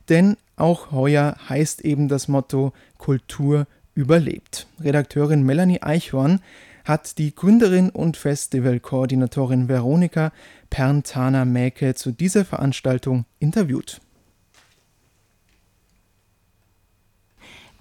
denn 0.08 0.36
auch 0.56 0.90
heuer 0.90 1.36
heißt 1.48 1.82
eben 1.82 2.08
das 2.08 2.28
Motto 2.28 2.72
Kultur 2.98 3.66
überlebt. 3.94 4.66
Redakteurin 4.80 5.44
Melanie 5.44 5.82
Eichhorn 5.82 6.40
hat 6.84 7.18
die 7.18 7.34
Gründerin 7.34 7.88
und 7.90 8.16
Festivalkoordinatorin 8.16 9.68
Veronika 9.68 10.32
Perntana-Mäke 10.70 11.94
zu 11.94 12.12
dieser 12.12 12.44
Veranstaltung 12.44 13.24
interviewt. 13.38 14.00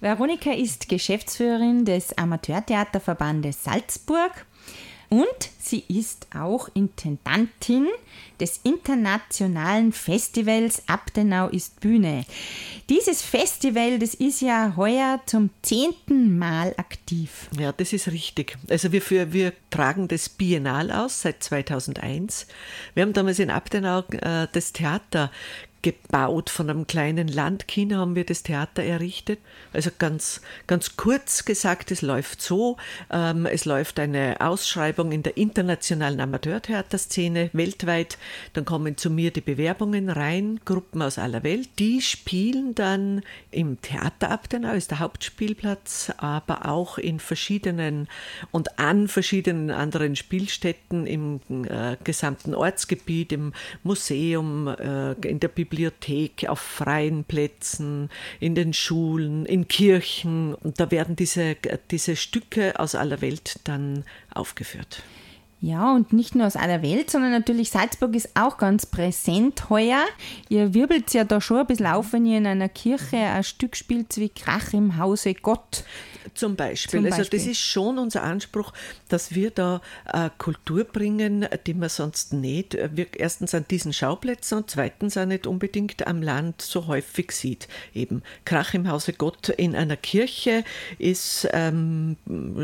Veronika 0.04 0.52
ist 0.52 0.90
Geschäftsführerin 0.90 1.86
des 1.86 2.18
Amateurtheaterverbandes 2.18 3.64
Salzburg 3.64 4.44
und 5.08 5.24
sie 5.58 5.82
ist 5.88 6.26
auch 6.38 6.68
Intendantin 6.74 7.86
des 8.38 8.60
internationalen 8.64 9.92
Festivals 9.92 10.82
Abtenau 10.88 11.48
ist 11.48 11.80
Bühne. 11.80 12.26
Dieses 12.90 13.22
Festival, 13.22 13.98
das 13.98 14.12
ist 14.12 14.42
ja 14.42 14.74
heuer 14.76 15.22
zum 15.24 15.48
zehnten 15.62 16.38
Mal 16.38 16.74
aktiv. 16.76 17.48
Ja, 17.58 17.72
das 17.72 17.94
ist 17.94 18.08
richtig. 18.08 18.58
Also 18.68 18.92
wir, 18.92 19.00
für, 19.00 19.32
wir 19.32 19.54
tragen 19.70 20.06
das 20.08 20.28
Biennal 20.28 20.92
aus 20.92 21.22
seit 21.22 21.42
2001. 21.42 22.46
Wir 22.92 23.04
haben 23.04 23.14
damals 23.14 23.38
in 23.38 23.50
Abtenau 23.50 24.00
äh, 24.10 24.48
das 24.52 24.74
Theater 24.74 25.30
gebaut. 25.84 26.48
Von 26.48 26.70
einem 26.70 26.86
kleinen 26.86 27.28
Landkino 27.28 27.98
haben 27.98 28.16
wir 28.16 28.24
das 28.24 28.42
Theater 28.42 28.82
errichtet. 28.82 29.38
Also 29.74 29.90
ganz, 29.96 30.40
ganz 30.66 30.96
kurz 30.96 31.44
gesagt, 31.44 31.90
es 31.90 32.00
läuft 32.00 32.40
so. 32.40 32.78
Ähm, 33.10 33.44
es 33.44 33.66
läuft 33.66 34.00
eine 34.00 34.40
Ausschreibung 34.40 35.12
in 35.12 35.22
der 35.22 35.36
internationalen 35.36 36.20
Amateurtheaterszene 36.20 37.50
weltweit. 37.52 38.16
Dann 38.54 38.64
kommen 38.64 38.96
zu 38.96 39.10
mir 39.10 39.30
die 39.30 39.42
Bewerbungen 39.42 40.08
rein, 40.08 40.58
Gruppen 40.64 41.02
aus 41.02 41.18
aller 41.18 41.42
Welt. 41.42 41.68
Die 41.78 42.00
spielen 42.00 42.74
dann 42.74 43.22
im 43.50 43.78
Theater 43.82 44.30
Abtenau, 44.30 44.72
ist 44.72 44.90
der 44.90 45.00
Hauptspielplatz, 45.00 46.12
aber 46.16 46.66
auch 46.66 46.96
in 46.96 47.20
verschiedenen 47.20 48.08
und 48.52 48.78
an 48.78 49.06
verschiedenen 49.06 49.70
anderen 49.70 50.16
Spielstätten 50.16 51.06
im 51.06 51.40
äh, 51.68 51.98
gesamten 52.02 52.54
Ortsgebiet, 52.54 53.32
im 53.32 53.52
Museum, 53.82 54.68
äh, 54.68 55.12
in 55.28 55.40
der 55.40 55.48
Bibliothek 55.48 55.73
Bibliothek, 55.74 56.48
auf 56.48 56.60
freien 56.60 57.24
Plätzen, 57.24 58.08
in 58.38 58.54
den 58.54 58.72
Schulen, 58.72 59.44
in 59.44 59.66
Kirchen. 59.66 60.54
Und 60.54 60.78
da 60.78 60.90
werden 60.90 61.16
diese, 61.16 61.56
diese 61.90 62.14
Stücke 62.14 62.78
aus 62.78 62.94
aller 62.94 63.20
Welt 63.20 63.58
dann 63.64 64.04
aufgeführt. 64.32 65.02
Ja, 65.60 65.92
und 65.92 66.12
nicht 66.12 66.34
nur 66.34 66.46
aus 66.46 66.56
aller 66.56 66.82
Welt, 66.82 67.10
sondern 67.10 67.32
natürlich 67.32 67.70
Salzburg 67.70 68.14
ist 68.14 68.30
auch 68.34 68.58
ganz 68.58 68.86
präsent 68.86 69.70
heuer. 69.70 70.04
Ihr 70.48 70.74
wirbelt 70.74 71.12
ja 71.14 71.24
da 71.24 71.40
schon 71.40 71.58
ein 71.58 71.66
bisschen 71.66 71.86
auf, 71.86 72.12
wenn 72.12 72.26
ihr 72.26 72.38
in 72.38 72.46
einer 72.46 72.68
Kirche 72.68 73.16
ein 73.16 73.42
Stück 73.42 73.74
spielt 73.74 74.16
wie 74.18 74.28
Krach 74.28 74.72
im 74.74 74.98
Hause 74.98 75.34
Gott. 75.34 75.84
Zum 76.32 76.56
Beispiel. 76.56 77.00
Zum 77.00 77.04
Beispiel. 77.04 77.18
Also 77.18 77.30
das 77.30 77.46
ist 77.46 77.60
schon 77.60 77.98
unser 77.98 78.22
Anspruch, 78.22 78.72
dass 79.08 79.34
wir 79.34 79.50
da 79.50 79.80
äh, 80.12 80.30
Kultur 80.38 80.84
bringen, 80.84 81.46
die 81.66 81.74
man 81.74 81.88
sonst 81.88 82.32
nicht, 82.32 82.74
äh, 82.74 82.88
wir 82.92 83.06
erstens 83.16 83.54
an 83.54 83.66
diesen 83.68 83.92
Schauplätzen 83.92 84.58
und 84.58 84.70
zweitens 84.70 85.16
auch 85.16 85.26
nicht 85.26 85.46
unbedingt 85.46 86.06
am 86.06 86.22
Land 86.22 86.62
so 86.62 86.86
häufig 86.86 87.32
sieht. 87.32 87.68
Eben 87.94 88.22
Krach 88.44 88.74
im 88.74 88.88
Hause 88.88 89.12
Gott 89.12 89.50
in 89.50 89.74
einer 89.74 89.96
Kirche 89.96 90.64
ist 90.98 91.48
ähm, 91.52 92.16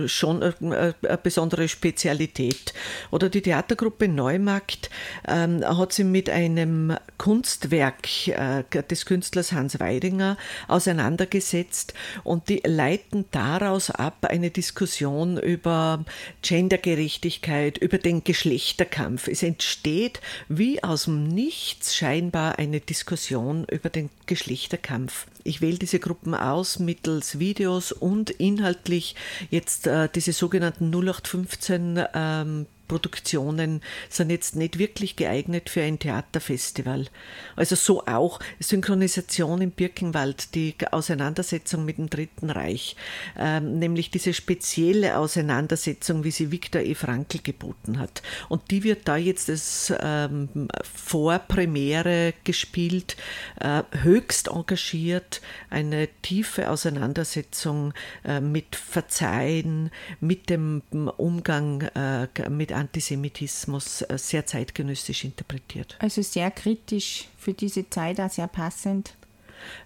schon 0.07 0.42
eine, 0.42 0.94
eine, 1.03 1.18
besondere 1.18 1.68
Spezialität. 1.68 2.73
Oder 3.11 3.29
die 3.29 3.42
Theatergruppe 3.42 4.09
Neumarkt 4.09 4.90
ähm, 5.29 5.64
hat 5.64 5.92
sich 5.92 6.05
mit 6.05 6.31
einem 6.31 6.96
Kunstwerk 7.18 8.29
äh, 8.29 8.64
des 8.88 9.05
Künstlers 9.05 9.53
Hans 9.53 9.81
Weidinger 9.81 10.37
auseinandergesetzt 10.68 11.94
und 12.25 12.49
die 12.49 12.62
leiten 12.64 13.25
da 13.31 13.50
daraus 13.51 13.91
ab 13.91 14.27
eine 14.27 14.51
Diskussion 14.51 15.37
über 15.37 16.05
Gendergerechtigkeit, 16.43 17.79
über 17.79 17.99
den 17.99 18.23
Geschlechterkampf. 18.23 19.27
Es 19.27 19.43
entsteht 19.43 20.21
wie 20.49 20.85
aus 20.85 21.05
dem 21.05 21.27
Nichts 21.27 21.97
scheinbar 21.97 22.59
eine 22.59 22.81
Diskussion 22.81 23.65
über 23.65 23.89
den 23.89 24.09
Geschlechterkampf. 24.27 25.27
Ich 25.43 25.61
wähle 25.61 25.79
diese 25.79 25.99
Gruppen 25.99 26.35
aus 26.35 26.79
mittels 26.79 27.39
Videos 27.41 27.91
und 27.91 28.31
inhaltlich 28.31 29.17
jetzt 29.51 29.87
äh, 29.87 30.09
diese 30.15 30.33
sogenannten 30.33 30.91
0815 30.91 32.05
ähm, 32.15 32.67
Produktionen 32.90 33.83
sind 34.09 34.31
jetzt 34.31 34.57
nicht 34.57 34.76
wirklich 34.81 35.14
geeignet 35.14 35.70
für 35.70 35.81
ein 35.81 36.00
Theaterfestival. 36.00 37.07
Also 37.55 37.76
so 37.76 38.05
auch 38.07 38.40
Synchronisation 38.59 39.62
im 39.62 39.70
Birkenwald, 39.70 40.57
die 40.57 40.74
Auseinandersetzung 40.90 41.85
mit 41.85 41.98
dem 41.98 42.11
Dritten 42.11 42.50
Reich, 42.50 42.96
ähm, 43.38 43.79
nämlich 43.79 44.11
diese 44.11 44.35
spezielle 44.35 45.18
Auseinandersetzung, 45.18 46.24
wie 46.24 46.33
sie 46.33 46.50
Viktor 46.50 46.83
E. 46.83 46.96
Frankl 46.96 47.38
geboten 47.44 48.00
hat. 48.00 48.22
Und 48.48 48.72
die 48.72 48.83
wird 48.83 49.07
da 49.07 49.16
jetzt 49.16 49.48
als 49.48 49.92
ähm, 50.00 50.48
Vorpremiere 50.83 52.35
gespielt, 52.42 53.16
äh, 53.61 53.85
höchst 54.03 54.48
engagiert, 54.48 55.42
eine 55.70 56.09
tiefe 56.22 56.68
Auseinandersetzung 56.68 57.94
äh, 58.24 58.40
mit 58.40 58.74
Verzeihen, 58.74 59.92
mit 60.18 60.50
dem 60.50 60.83
Umgang 61.16 61.83
äh, 61.83 62.26
mit 62.48 62.72
Antisemitismus 62.81 64.03
äh, 64.03 64.19
sehr 64.19 64.47
zeitgenössisch 64.47 65.25
interpretiert. 65.25 65.97
Also 66.01 66.23
sehr 66.23 66.51
kritisch 66.51 67.29
für 67.37 67.53
diese 67.53 67.88
Zeit, 67.88 68.21
auch 68.21 68.31
sehr 68.31 68.49
passend. 68.49 69.14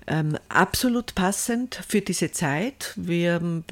Ähm, 0.06 0.37
absolut 0.48 1.14
passend 1.14 1.80
für 1.88 2.00
diese 2.00 2.30
Zeit. 2.30 2.92
Wir 2.96 3.37
ähm, 3.37 3.64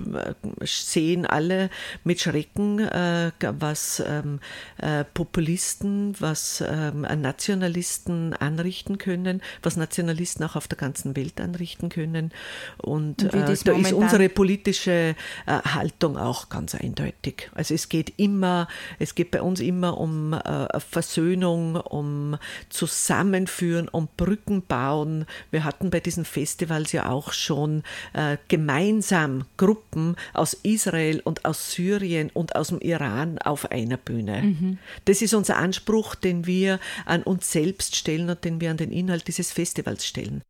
sehen 0.63 1.27
alle 1.27 1.69
mit 2.05 2.21
Schrecken, 2.21 2.79
äh, 2.79 3.33
was 3.41 4.03
ähm, 4.07 4.41
äh, 4.79 5.05
Populisten, 5.05 6.15
was 6.19 6.65
ähm, 6.67 7.03
Nationalisten 7.03 8.33
anrichten 8.35 8.99
können, 8.99 9.43
was 9.63 9.77
Nationalisten 9.77 10.45
auch 10.45 10.57
auf 10.57 10.69
der 10.69 10.79
ganzen 10.79 11.17
Welt 11.17 11.41
anrichten 11.41 11.89
können. 11.89 12.33
Und, 12.79 13.23
Und 13.25 13.35
äh, 13.35 13.45
da 13.45 13.53
ist 13.53 13.93
unsere 13.93 14.29
politische 14.29 15.15
äh, 15.47 15.53
Haltung 15.75 16.17
auch 16.17 16.49
ganz 16.49 16.75
eindeutig. 16.75 17.51
Also 17.55 17.75
es 17.75 17.89
geht 17.89 18.15
immer, 18.17 18.69
es 18.99 19.15
geht 19.15 19.31
bei 19.31 19.43
uns 19.43 19.61
immer 19.61 19.99
um 19.99 20.33
äh, 20.33 20.81
Versöhnung, 20.81 21.77
um 21.77 22.37
Zusammenführen, 22.71 23.89
um 23.89 24.09
Brücken 24.17 24.63
bauen. 24.63 25.27
Wir 25.51 25.65
hatten 25.65 25.92
bei 25.93 26.01
diesen 26.01 26.25
Festivals 26.25 26.91
ja 26.91 27.09
auch 27.09 27.33
schon 27.33 27.85
äh, 28.15 28.39
gemeinsam 28.49 29.45
Gruppen 29.57 30.17
aus 30.33 30.55
Israel 30.55 31.21
und 31.23 31.45
aus 31.45 31.73
Syrien 31.73 32.31
und 32.35 32.57
aus 32.57 32.69
dem 32.69 32.81
Iran 32.81 33.39
auf 33.39 33.71
einer 33.71 33.99
Bühne. 33.99 34.43
Mhm. 34.43 34.79
Das 35.05 35.23
ist 35.23 35.35
unser 35.35 35.59
Anspruch, 35.59 36.17
den 36.17 36.47
wir 36.47 36.81
an 37.07 37.23
uns 37.23 37.53
selbst 37.53 37.95
stellen 37.95 38.29
und 38.29 38.45
den 38.45 38.61
wir 38.61 38.73
an 38.73 38.79
den 38.79 38.91
Inhalt 38.91 39.29
dieses 39.29 39.53
Festivals 39.53 40.05
stellen. 40.05 40.43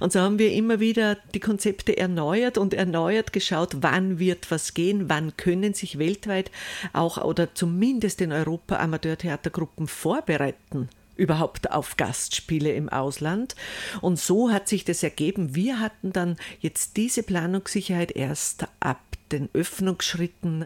Und 0.00 0.12
so 0.12 0.20
haben 0.20 0.38
wir 0.38 0.52
immer 0.52 0.80
wieder 0.80 1.16
die 1.34 1.40
Konzepte 1.40 1.96
erneuert 1.96 2.58
und 2.58 2.74
erneuert 2.74 3.32
geschaut, 3.32 3.76
wann 3.80 4.18
wird 4.18 4.50
was 4.50 4.74
gehen, 4.74 5.08
wann 5.08 5.36
können 5.36 5.74
sich 5.74 5.98
weltweit 5.98 6.50
auch 6.92 7.22
oder 7.22 7.54
zumindest 7.54 8.20
in 8.20 8.32
Europa 8.32 8.76
Amateurtheatergruppen 8.76 9.86
vorbereiten 9.86 10.88
überhaupt 11.18 11.70
auf 11.70 11.98
Gastspiele 11.98 12.72
im 12.72 12.88
Ausland. 12.88 13.54
Und 14.00 14.18
so 14.18 14.50
hat 14.50 14.68
sich 14.68 14.84
das 14.84 15.02
ergeben. 15.02 15.54
Wir 15.54 15.80
hatten 15.80 16.12
dann 16.12 16.36
jetzt 16.60 16.96
diese 16.96 17.22
Planungssicherheit 17.22 18.12
erst 18.12 18.66
ab 18.80 19.02
den 19.30 19.50
Öffnungsschritten 19.52 20.64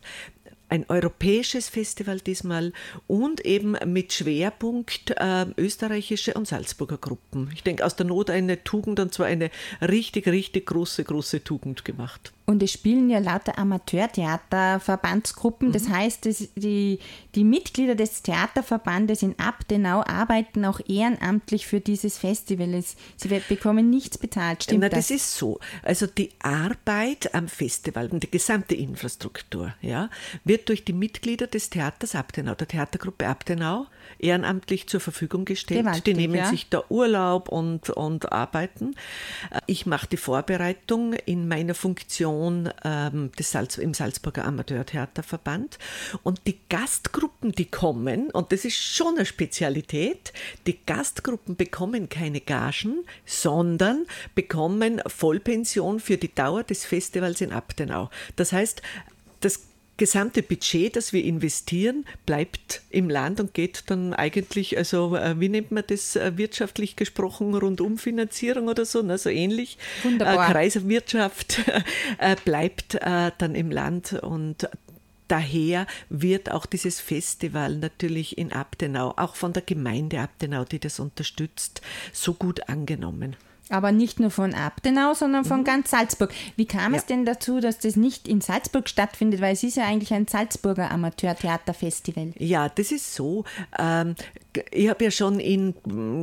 ein 0.72 0.86
europäisches 0.88 1.68
Festival 1.68 2.20
diesmal 2.20 2.72
und 3.06 3.44
eben 3.44 3.76
mit 3.84 4.14
Schwerpunkt 4.14 5.10
äh, 5.18 5.44
österreichische 5.58 6.32
und 6.32 6.48
Salzburger 6.48 6.96
Gruppen. 6.96 7.50
Ich 7.52 7.62
denke, 7.62 7.84
aus 7.84 7.94
der 7.94 8.06
Not 8.06 8.30
eine 8.30 8.64
Tugend 8.64 8.98
und 8.98 9.12
zwar 9.12 9.26
eine 9.26 9.50
richtig, 9.82 10.26
richtig 10.28 10.64
große, 10.66 11.04
große 11.04 11.44
Tugend 11.44 11.84
gemacht. 11.84 12.32
Und 12.44 12.60
es 12.62 12.72
spielen 12.72 13.08
ja 13.08 13.20
lauter 13.20 13.56
Amateurtheaterverbandsgruppen. 13.56 15.70
Das 15.70 15.88
heißt, 15.88 16.26
die, 16.56 16.98
die 17.34 17.44
Mitglieder 17.44 17.94
des 17.94 18.22
Theaterverbandes 18.22 19.22
in 19.22 19.38
Abdenau 19.38 20.02
arbeiten 20.04 20.64
auch 20.64 20.80
ehrenamtlich 20.88 21.68
für 21.68 21.78
dieses 21.78 22.18
Festival. 22.18 22.82
Sie 23.16 23.28
bekommen 23.48 23.90
nichts 23.90 24.18
bezahlt. 24.18 24.64
Stimmt 24.64 24.80
Na, 24.80 24.88
das? 24.88 25.06
das 25.08 25.16
ist 25.16 25.36
so. 25.36 25.60
Also 25.82 26.06
die 26.06 26.30
Arbeit 26.40 27.32
am 27.32 27.46
Festival 27.46 28.08
und 28.08 28.24
die 28.24 28.30
gesamte 28.30 28.74
Infrastruktur 28.74 29.74
ja, 29.80 30.10
wird 30.44 30.68
durch 30.68 30.84
die 30.84 30.92
Mitglieder 30.92 31.46
des 31.46 31.70
Theaters 31.70 32.16
Abdenau, 32.16 32.56
der 32.56 32.66
Theatergruppe 32.66 33.28
Abdenau, 33.28 33.86
ehrenamtlich 34.18 34.88
zur 34.88 34.98
Verfügung 35.00 35.44
gestellt. 35.44 35.82
Gewaltig, 35.82 36.04
die 36.04 36.14
nehmen 36.14 36.34
ja. 36.34 36.46
sich 36.46 36.68
da 36.68 36.82
Urlaub 36.88 37.48
und, 37.48 37.90
und 37.90 38.32
arbeiten. 38.32 38.96
Ich 39.66 39.86
mache 39.86 40.08
die 40.08 40.16
Vorbereitung 40.16 41.14
in 41.14 41.46
meiner 41.46 41.74
Funktion 41.74 42.32
ähm, 42.84 43.30
des 43.38 43.50
Salz, 43.50 43.78
im 43.78 43.94
Salzburger 43.94 44.44
Amateurtheaterverband. 44.44 45.78
Und 46.22 46.42
die 46.46 46.58
Gastgruppen, 46.68 47.52
die 47.52 47.66
kommen, 47.66 48.30
und 48.30 48.52
das 48.52 48.64
ist 48.64 48.76
schon 48.76 49.16
eine 49.16 49.26
Spezialität, 49.26 50.32
die 50.66 50.78
Gastgruppen 50.84 51.56
bekommen 51.56 52.08
keine 52.08 52.40
Gagen, 52.40 53.04
sondern 53.24 54.06
bekommen 54.34 55.00
Vollpension 55.06 56.00
für 56.00 56.16
die 56.16 56.34
Dauer 56.34 56.64
des 56.64 56.84
Festivals 56.84 57.40
in 57.40 57.52
Abtenau. 57.52 58.10
Das 58.36 58.52
heißt, 58.52 58.82
das 59.40 59.60
gesamte 59.96 60.42
Budget, 60.42 60.96
das 60.96 61.12
wir 61.12 61.24
investieren, 61.24 62.04
bleibt 62.26 62.82
im 62.90 63.08
Land 63.10 63.40
und 63.40 63.54
geht 63.54 63.84
dann 63.86 64.14
eigentlich, 64.14 64.76
also 64.76 65.16
äh, 65.16 65.38
wie 65.38 65.48
nennt 65.48 65.70
man 65.70 65.84
das 65.86 66.16
äh, 66.16 66.36
wirtschaftlich 66.36 66.96
gesprochen, 66.96 67.54
Rundumfinanzierung 67.54 68.68
oder 68.68 68.84
so, 68.84 69.02
ne, 69.02 69.18
so 69.18 69.28
ähnlich. 69.30 69.78
Wunderbar. 70.02 70.48
Äh, 70.48 70.52
Kreiswirtschaft 70.52 71.60
bleibt 72.44 72.98
dann 73.02 73.54
im 73.54 73.70
Land 73.70 74.14
und 74.14 74.68
daher 75.28 75.86
wird 76.08 76.50
auch 76.50 76.66
dieses 76.66 77.00
Festival 77.00 77.76
natürlich 77.76 78.38
in 78.38 78.52
Abtenau, 78.52 79.14
auch 79.16 79.34
von 79.34 79.52
der 79.52 79.62
Gemeinde 79.62 80.20
Abtenau, 80.20 80.64
die 80.64 80.78
das 80.78 81.00
unterstützt, 81.00 81.80
so 82.12 82.34
gut 82.34 82.68
angenommen. 82.68 83.36
Aber 83.68 83.90
nicht 83.92 84.20
nur 84.20 84.30
von 84.30 84.52
Abtenau, 84.54 85.14
sondern 85.14 85.44
von 85.44 85.60
Mhm. 85.60 85.64
ganz 85.64 85.90
Salzburg. 85.90 86.30
Wie 86.56 86.66
kam 86.66 86.92
es 86.94 87.02
Ja. 87.02 87.08
denn 87.08 87.24
dazu, 87.24 87.60
dass 87.60 87.78
das 87.78 87.96
nicht 87.96 88.28
in 88.28 88.40
Salzburg 88.40 88.88
stattfindet? 88.88 89.40
Weil 89.40 89.54
es 89.54 89.62
ist 89.62 89.76
ja 89.76 89.84
eigentlich 89.86 90.12
ein 90.12 90.26
Salzburger 90.26 90.90
Amateurtheaterfestival. 90.90 92.32
Ja, 92.38 92.68
das 92.68 92.92
ist 92.92 93.14
so. 93.14 93.44
Ähm, 93.78 94.14
ich 94.70 94.88
habe 94.88 95.04
ja 95.04 95.10
schon 95.10 95.40
in, 95.40 95.74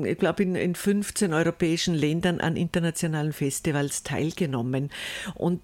ich 0.05 0.17
glaube, 0.17 0.43
in, 0.43 0.55
in 0.55 0.75
15 0.75 1.33
europäischen 1.33 1.95
Ländern 1.95 2.39
an 2.39 2.55
internationalen 2.55 3.33
Festivals 3.33 4.03
teilgenommen. 4.03 4.91
Und 5.35 5.61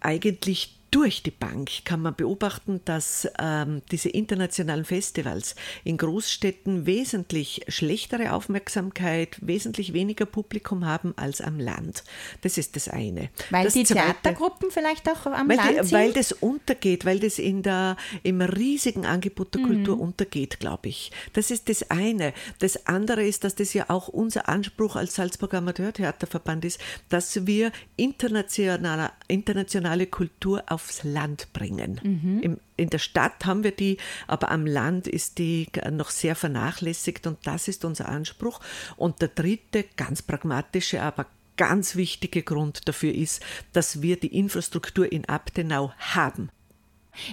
eigentlich 0.00 0.77
durch 0.90 1.22
die 1.22 1.30
Bank 1.30 1.84
kann 1.84 2.00
man 2.00 2.14
beobachten, 2.14 2.80
dass 2.84 3.28
ähm, 3.38 3.82
diese 3.90 4.08
internationalen 4.08 4.84
Festivals 4.84 5.54
in 5.84 5.96
Großstädten 5.98 6.86
wesentlich 6.86 7.62
schlechtere 7.68 8.32
Aufmerksamkeit, 8.32 9.36
wesentlich 9.40 9.92
weniger 9.92 10.24
Publikum 10.26 10.86
haben 10.86 11.12
als 11.16 11.40
am 11.40 11.58
Land. 11.60 12.04
Das 12.40 12.56
ist 12.58 12.74
das 12.76 12.88
eine. 12.88 13.28
Weil 13.50 13.64
das 13.64 13.74
die 13.74 13.84
Zweite- 13.84 13.98
Theatergruppen 14.22 14.70
vielleicht 14.70 15.08
auch 15.10 15.26
am 15.26 15.48
Land 15.48 15.60
die, 15.70 15.74
sind? 15.74 15.92
weil 15.92 16.12
das 16.12 16.32
untergeht, 16.32 17.04
weil 17.04 17.20
das 17.20 17.38
in 17.38 17.62
der, 17.62 17.96
im 18.22 18.40
riesigen 18.40 19.04
Angebot 19.04 19.54
der 19.54 19.62
Kultur 19.62 19.96
Mhm. 19.96 20.02
untergeht, 20.02 20.58
glaube 20.60 20.88
ich. 20.88 21.12
Das 21.34 21.50
ist 21.50 21.68
das 21.68 21.90
eine. 21.90 22.32
Das 22.60 22.86
andere 22.86 23.24
ist, 23.24 23.44
dass 23.44 23.54
das 23.54 23.74
ja 23.74 23.86
auch 23.90 24.08
unser 24.08 24.48
Anspruch 24.48 24.96
als 24.96 25.14
Salzburger 25.16 25.58
Amateurtheaterverband 25.58 26.64
ist, 26.64 26.80
dass 27.08 27.46
wir 27.46 27.72
internationale, 27.96 29.10
internationale 29.28 30.06
Kultur 30.06 30.62
aufs 30.78 31.02
Land 31.02 31.52
bringen. 31.52 32.00
Mhm. 32.04 32.40
Im, 32.40 32.60
in 32.76 32.88
der 32.88 32.98
Stadt 32.98 33.44
haben 33.44 33.64
wir 33.64 33.72
die, 33.72 33.96
aber 34.28 34.52
am 34.52 34.64
Land 34.64 35.08
ist 35.08 35.38
die 35.38 35.66
noch 35.90 36.10
sehr 36.10 36.36
vernachlässigt 36.36 37.26
und 37.26 37.44
das 37.44 37.66
ist 37.66 37.84
unser 37.84 38.08
Anspruch. 38.08 38.60
Und 38.96 39.20
der 39.20 39.28
dritte, 39.28 39.84
ganz 39.96 40.22
pragmatische, 40.22 41.02
aber 41.02 41.26
ganz 41.56 41.96
wichtige 41.96 42.44
Grund 42.44 42.86
dafür 42.86 43.12
ist, 43.12 43.44
dass 43.72 44.02
wir 44.02 44.20
die 44.20 44.38
Infrastruktur 44.38 45.10
in 45.10 45.24
Abtenau 45.24 45.92
haben. 45.98 46.50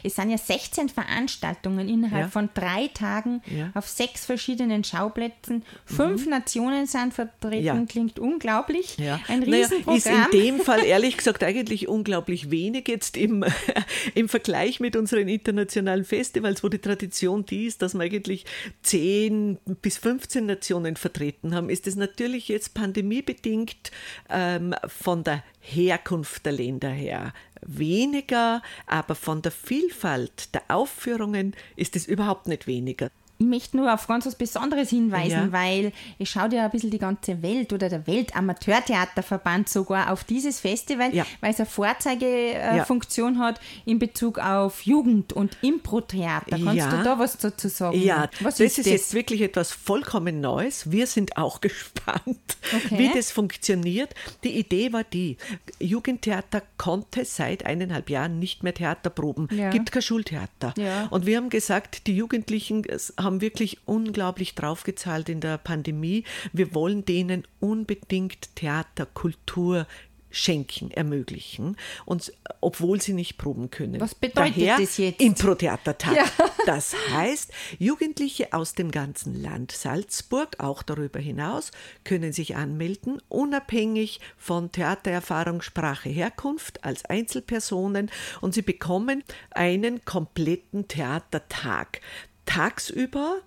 Es 0.03 0.15
sind 0.15 0.29
ja 0.29 0.37
16 0.37 0.89
Veranstaltungen 0.89 1.87
innerhalb 1.89 2.23
Ja. 2.25 2.29
von 2.29 2.49
drei 2.53 2.89
Tagen 2.93 3.41
Ja. 3.45 3.65
Mhm. 3.67 3.71
auf 3.75 3.87
sechs 3.87 4.25
verschiedenen 4.25 4.83
Schauplätzen. 4.83 5.63
Fünf 5.85 6.25
Nationen 6.27 6.85
sind 6.87 7.13
vertreten, 7.13 7.63
Ja. 7.65 7.85
klingt 7.87 8.19
unglaublich. 8.19 8.97
Ein 9.27 9.43
Riesenprogramm. 9.43 9.97
ist 9.97 10.07
in 10.07 10.25
dem 10.31 10.59
Fall 10.59 10.83
ehrlich 10.85 11.17
gesagt 11.17 11.43
eigentlich 11.43 11.87
unglaublich 11.87 12.51
wenig 12.51 12.87
jetzt 12.87 13.17
im, 13.17 13.43
im 14.15 14.29
Vergleich 14.29 14.79
mit 14.79 14.95
unseren 14.95 15.27
internationalen 15.27 16.05
Festivals, 16.05 16.63
wo 16.63 16.69
die 16.69 16.79
Tradition 16.79 17.45
die 17.45 17.65
ist, 17.65 17.81
dass 17.81 17.93
wir 17.93 18.01
eigentlich 18.01 18.45
10 18.83 19.57
bis 19.81 19.97
15 19.97 20.45
Nationen 20.45 20.95
vertreten 20.95 21.55
haben, 21.55 21.69
ist 21.69 21.87
es 21.87 21.95
natürlich 21.95 22.47
jetzt 22.47 22.73
pandemiebedingt 22.73 23.91
ähm, 24.29 24.73
von 24.87 25.23
der 25.23 25.43
Herkunft 25.59 26.45
der 26.45 26.53
Länder 26.53 26.89
her 26.89 27.33
weniger, 27.65 28.61
aber 28.87 29.15
von 29.15 29.41
der 29.41 29.51
Vielfalt 29.51 30.53
der 30.53 30.63
Aufführungen 30.69 31.55
ist 31.75 31.95
es 31.95 32.07
überhaupt 32.07 32.47
nicht 32.47 32.67
weniger. 32.67 33.09
Ich 33.37 33.45
möchte 33.45 33.75
nur 33.75 33.93
auf 33.93 34.07
ganz 34.07 34.25
was 34.25 34.35
Besonderes 34.35 34.89
hinweisen, 34.89 35.29
Ja. 35.47 35.51
weil 35.51 35.91
es 36.19 36.29
schaut 36.29 36.53
ja 36.53 36.65
ein 36.65 36.71
bisschen 36.71 36.91
die 36.91 36.99
ganze 36.99 37.41
Welt 37.41 37.73
oder 37.73 37.89
der 37.89 38.07
Weltamateurtheaterverband 38.07 39.67
sogar 39.69 40.11
auf 40.11 40.23
dieses 40.23 40.59
Festival, 40.61 41.13
Ja. 41.13 41.25
weil 41.41 41.51
es 41.51 41.59
eine 41.59 41.65
Vorzeigefunktion 41.65 43.35
Ja. 43.35 43.39
Hat 43.41 43.59
in 43.85 43.99
Bezug 43.99 44.39
auf 44.39 44.81
Jugend- 44.85 45.33
und 45.33 45.57
Impro-Theater. 45.61 46.57
Kannst 46.63 46.91
du 46.91 47.03
da 47.03 47.19
was 47.19 47.37
dazu 47.37 47.67
sagen? 47.67 47.99
Ja, 48.01 48.29
was 48.41 48.55
das 48.57 48.77
ist, 48.77 48.85
jetzt 48.85 49.13
wirklich 49.13 49.41
etwas 49.41 49.71
vollkommen 49.71 50.39
Neues. 50.41 50.91
Wir 50.91 51.07
sind 51.07 51.37
auch 51.37 51.59
gespannt, 51.61 52.57
Okay. 52.73 52.97
wie 52.97 53.11
das 53.13 53.31
funktioniert. 53.31 54.13
Die 54.43 54.57
Idee 54.57 54.93
war 54.93 55.03
die, 55.03 55.37
Jugendtheater 55.79 56.61
konnte 56.77 57.25
seit 57.25 57.65
eineinhalb 57.65 58.09
Jahren 58.09 58.39
nicht 58.39 58.63
mehr 58.63 58.73
Theater 58.73 59.09
proben. 59.09 59.47
Gibt 59.71 59.91
kein 59.91 60.01
Schultheater. 60.01 60.73
Und 61.09 61.25
wir 61.25 61.37
haben 61.37 61.49
gesagt, 61.49 62.07
die 62.07 62.15
Jugendlichen 62.15 62.83
haben 63.25 63.41
wirklich 63.41 63.79
unglaublich 63.85 64.55
draufgezahlt 64.55 65.27
in 65.27 65.41
der 65.41 65.57
Pandemie. 65.57 66.23
Wir 66.53 66.73
wollen 66.73 67.03
denen 67.03 67.43
unbedingt 67.59 68.55
Theater, 68.55 69.05
Kultur 69.05 69.87
schenken, 70.35 70.91
ermöglichen, 70.91 71.77
und 72.05 72.33
obwohl 72.59 73.01
sie 73.01 73.13
nicht 73.13 73.37
proben 73.37 73.71
können. 73.71 74.01
Was 74.01 74.15
bedeutet 74.15 74.57
Daher 74.57 74.77
das 74.77 74.97
jetzt? 74.97 75.21
Impro-Theatertag. 75.21 76.15
Ja. 76.15 76.25
Das 76.65 76.95
heißt, 77.11 77.51
Jugendliche 77.77 78.51
aus 78.51 78.73
dem 78.73 78.89
ganzen 78.89 79.39
Land 79.39 79.71
Salzburg, 79.71 80.55
auch 80.57 80.81
darüber 80.81 81.19
hinaus, 81.19 81.69
können 82.03 82.33
sich 82.33 82.55
anmelden, 82.55 83.21
unabhängig 83.29 84.19
von 84.35 84.71
Theatererfahrung, 84.71 85.61
Sprache, 85.61 86.09
Herkunft, 86.09 86.83
als 86.83 87.05
Einzelpersonen 87.05 88.09
und 88.41 88.55
sie 88.55 88.63
bekommen 88.63 89.23
einen 89.51 90.03
kompletten 90.05 90.87
Theatertag. 90.87 92.01
Tagsüber 92.45 93.41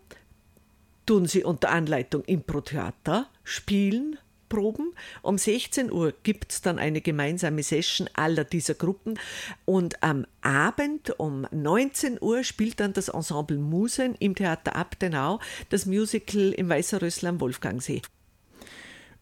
tun 1.06 1.26
sie 1.26 1.44
unter 1.44 1.70
Anleitung 1.70 2.24
Impro-Theater 2.24 3.28
spielen, 3.44 4.18
Proben. 4.48 4.94
Um 5.22 5.38
16 5.38 5.92
Uhr 5.92 6.14
gibt 6.22 6.52
es 6.52 6.62
dann 6.62 6.78
eine 6.78 7.00
gemeinsame 7.00 7.62
Session 7.62 8.08
aller 8.14 8.44
dieser 8.44 8.74
Gruppen 8.74 9.18
und 9.64 10.02
am 10.02 10.26
Abend 10.40 11.18
um 11.18 11.46
19 11.50 12.18
Uhr 12.20 12.44
spielt 12.44 12.80
dann 12.80 12.92
das 12.92 13.08
Ensemble 13.08 13.58
Musen 13.58 14.14
im 14.18 14.34
Theater 14.34 14.76
Abtenau 14.76 15.40
das 15.70 15.86
Musical 15.86 16.52
im 16.52 16.68
Weißerrössl 16.68 17.26
am 17.26 17.40
Wolfgangsee. 17.40 18.02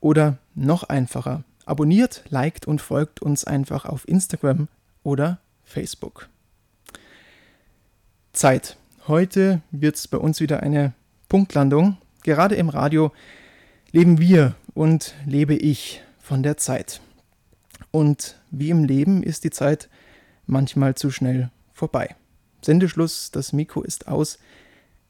Oder 0.00 0.38
noch 0.54 0.82
einfacher, 0.84 1.44
abonniert, 1.64 2.24
liked 2.28 2.66
und 2.66 2.80
folgt 2.80 3.22
uns 3.22 3.44
einfach 3.44 3.84
auf 3.84 4.06
Instagram 4.08 4.68
oder 5.02 5.38
Facebook. 5.64 6.28
Zeit. 8.32 8.76
Heute 9.08 9.62
wird 9.70 9.96
es 9.96 10.06
bei 10.08 10.18
uns 10.18 10.40
wieder 10.40 10.62
eine 10.62 10.92
Punktlandung. 11.28 11.96
Gerade 12.22 12.54
im 12.54 12.68
Radio 12.68 13.12
leben 13.90 14.18
wir 14.18 14.54
und 14.74 15.14
lebe 15.26 15.54
ich 15.54 16.02
von 16.20 16.42
der 16.42 16.56
Zeit. 16.56 17.00
Und 17.90 18.40
wie 18.50 18.70
im 18.70 18.84
Leben 18.84 19.22
ist 19.22 19.44
die 19.44 19.50
Zeit 19.50 19.88
manchmal 20.46 20.94
zu 20.94 21.10
schnell 21.10 21.50
vorbei. 21.72 22.14
Sendeschluss, 22.62 23.30
das 23.30 23.52
Mikro 23.52 23.82
ist 23.82 24.08
aus, 24.08 24.38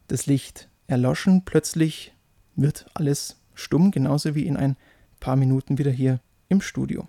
das 0.08 0.26
Licht 0.26 0.68
erloschen, 0.86 1.42
plötzlich 1.44 2.12
wird 2.56 2.86
alles 2.94 3.36
stumm, 3.54 3.90
genauso 3.90 4.34
wie 4.34 4.46
in 4.46 4.56
ein 4.56 4.76
paar 5.20 5.36
Minuten 5.36 5.78
wieder 5.78 5.90
hier 5.90 6.20
im 6.48 6.60
Studio. 6.60 7.06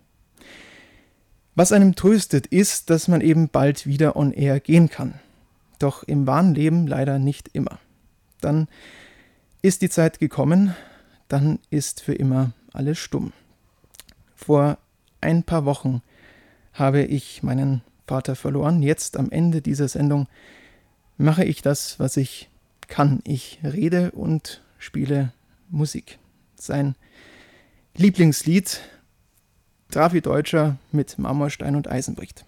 Was 1.56 1.72
einem 1.72 1.96
tröstet, 1.96 2.48
ist, 2.48 2.90
dass 2.90 3.08
man 3.08 3.22
eben 3.22 3.50
bald 3.50 3.86
wieder 3.86 4.16
on 4.16 4.32
air 4.32 4.60
gehen 4.60 4.90
kann. 4.90 5.20
Doch 5.80 6.04
im 6.04 6.26
wahren 6.26 6.56
Leben 6.56 6.88
leider 6.88 7.20
nicht 7.20 7.50
immer. 7.54 7.80
Dann 8.42 8.68
ist 9.62 9.82
die 9.82 9.90
Zeit 9.90 10.20
gekommen, 10.20 10.76
dann 11.34 11.58
ist 11.72 12.00
für 12.00 12.14
immer 12.14 12.52
alles 12.74 13.00
stumm. 13.00 13.34
Vor 14.36 14.78
ein 15.20 15.42
paar 15.42 15.66
Wochen 15.66 16.04
habe 16.74 17.02
ich 17.02 17.42
meinen 17.42 17.82
Vater 18.06 18.36
verloren. 18.36 18.84
Jetzt 18.84 19.18
am 19.18 19.32
Ende 19.32 19.64
dieser 19.64 19.88
Sendung 19.88 20.28
mache 21.18 21.44
ich 21.44 21.64
das, 21.64 22.00
was 22.00 22.18
ich 22.18 22.52
kann. 22.88 23.22
Ich 23.24 23.58
rede 23.64 24.12
und 24.12 24.62
spiele 24.78 25.34
Musik. 25.70 26.20
Sein 26.56 26.94
Lieblingslied 27.96 28.82
Trafi 29.90 30.22
Deutscher 30.22 30.78
mit 30.92 31.18
Marmorstein 31.18 31.76
und 31.76 31.88
Eisen 31.88 32.14
bricht. 32.14 32.46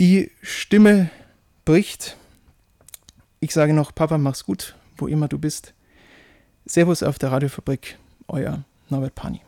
Die 0.00 0.32
Stimme 0.42 1.10
bricht. 1.64 2.16
Ich 3.38 3.52
sage 3.52 3.74
noch, 3.74 3.94
Papa, 3.94 4.18
mach's 4.18 4.44
gut, 4.44 4.74
wo 4.96 5.06
immer 5.06 5.28
du 5.28 5.38
bist. 5.38 5.72
Servus 6.66 7.04
auf 7.04 7.18
der 7.18 7.30
Radiofabrik, 7.30 7.96
euer 8.26 8.64
Norbert 8.90 9.14
Pani. 9.14 9.40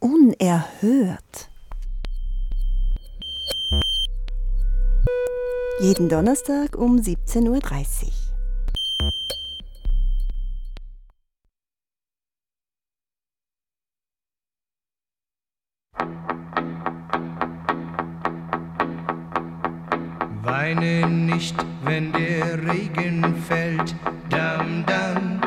Unerhört. 0.00 1.50
Jeden 5.80 6.08
Donnerstag 6.08 6.76
um 6.76 6.96
17.30 6.96 7.48
Uhr. 7.48 8.21
Weine 20.74 21.06
nicht, 21.06 21.54
wenn 21.84 22.12
der 22.12 22.58
Regen 22.66 23.34
fällt. 23.46 23.94
Dam, 24.30 24.82
dam, 24.86 25.38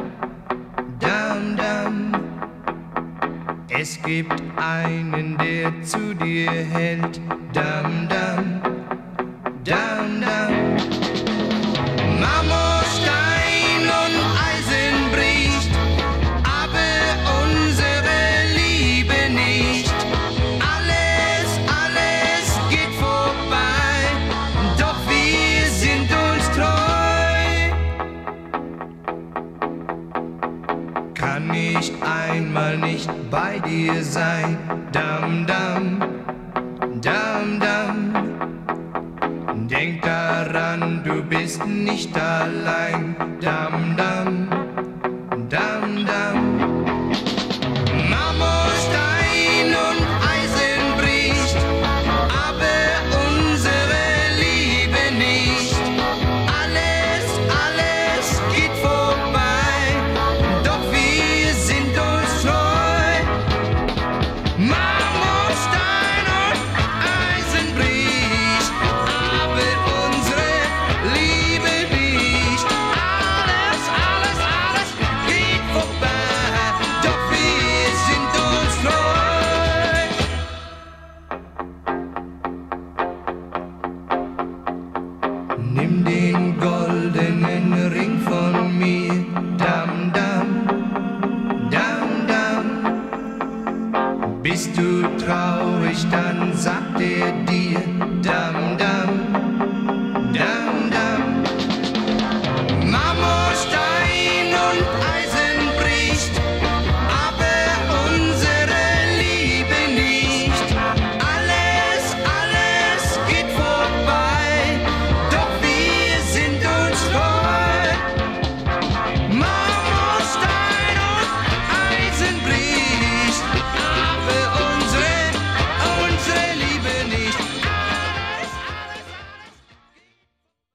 dam, 1.00 1.58
dam. 1.58 2.12
Es 3.68 4.00
gibt 4.04 4.44
einen, 4.56 5.36
der 5.40 5.82
zu 5.82 6.14
dir 6.14 6.52
hält. 6.52 7.20
Dam, 7.54 8.08
dam, 8.08 8.45
nicht 33.36 34.14
bei 34.14 35.05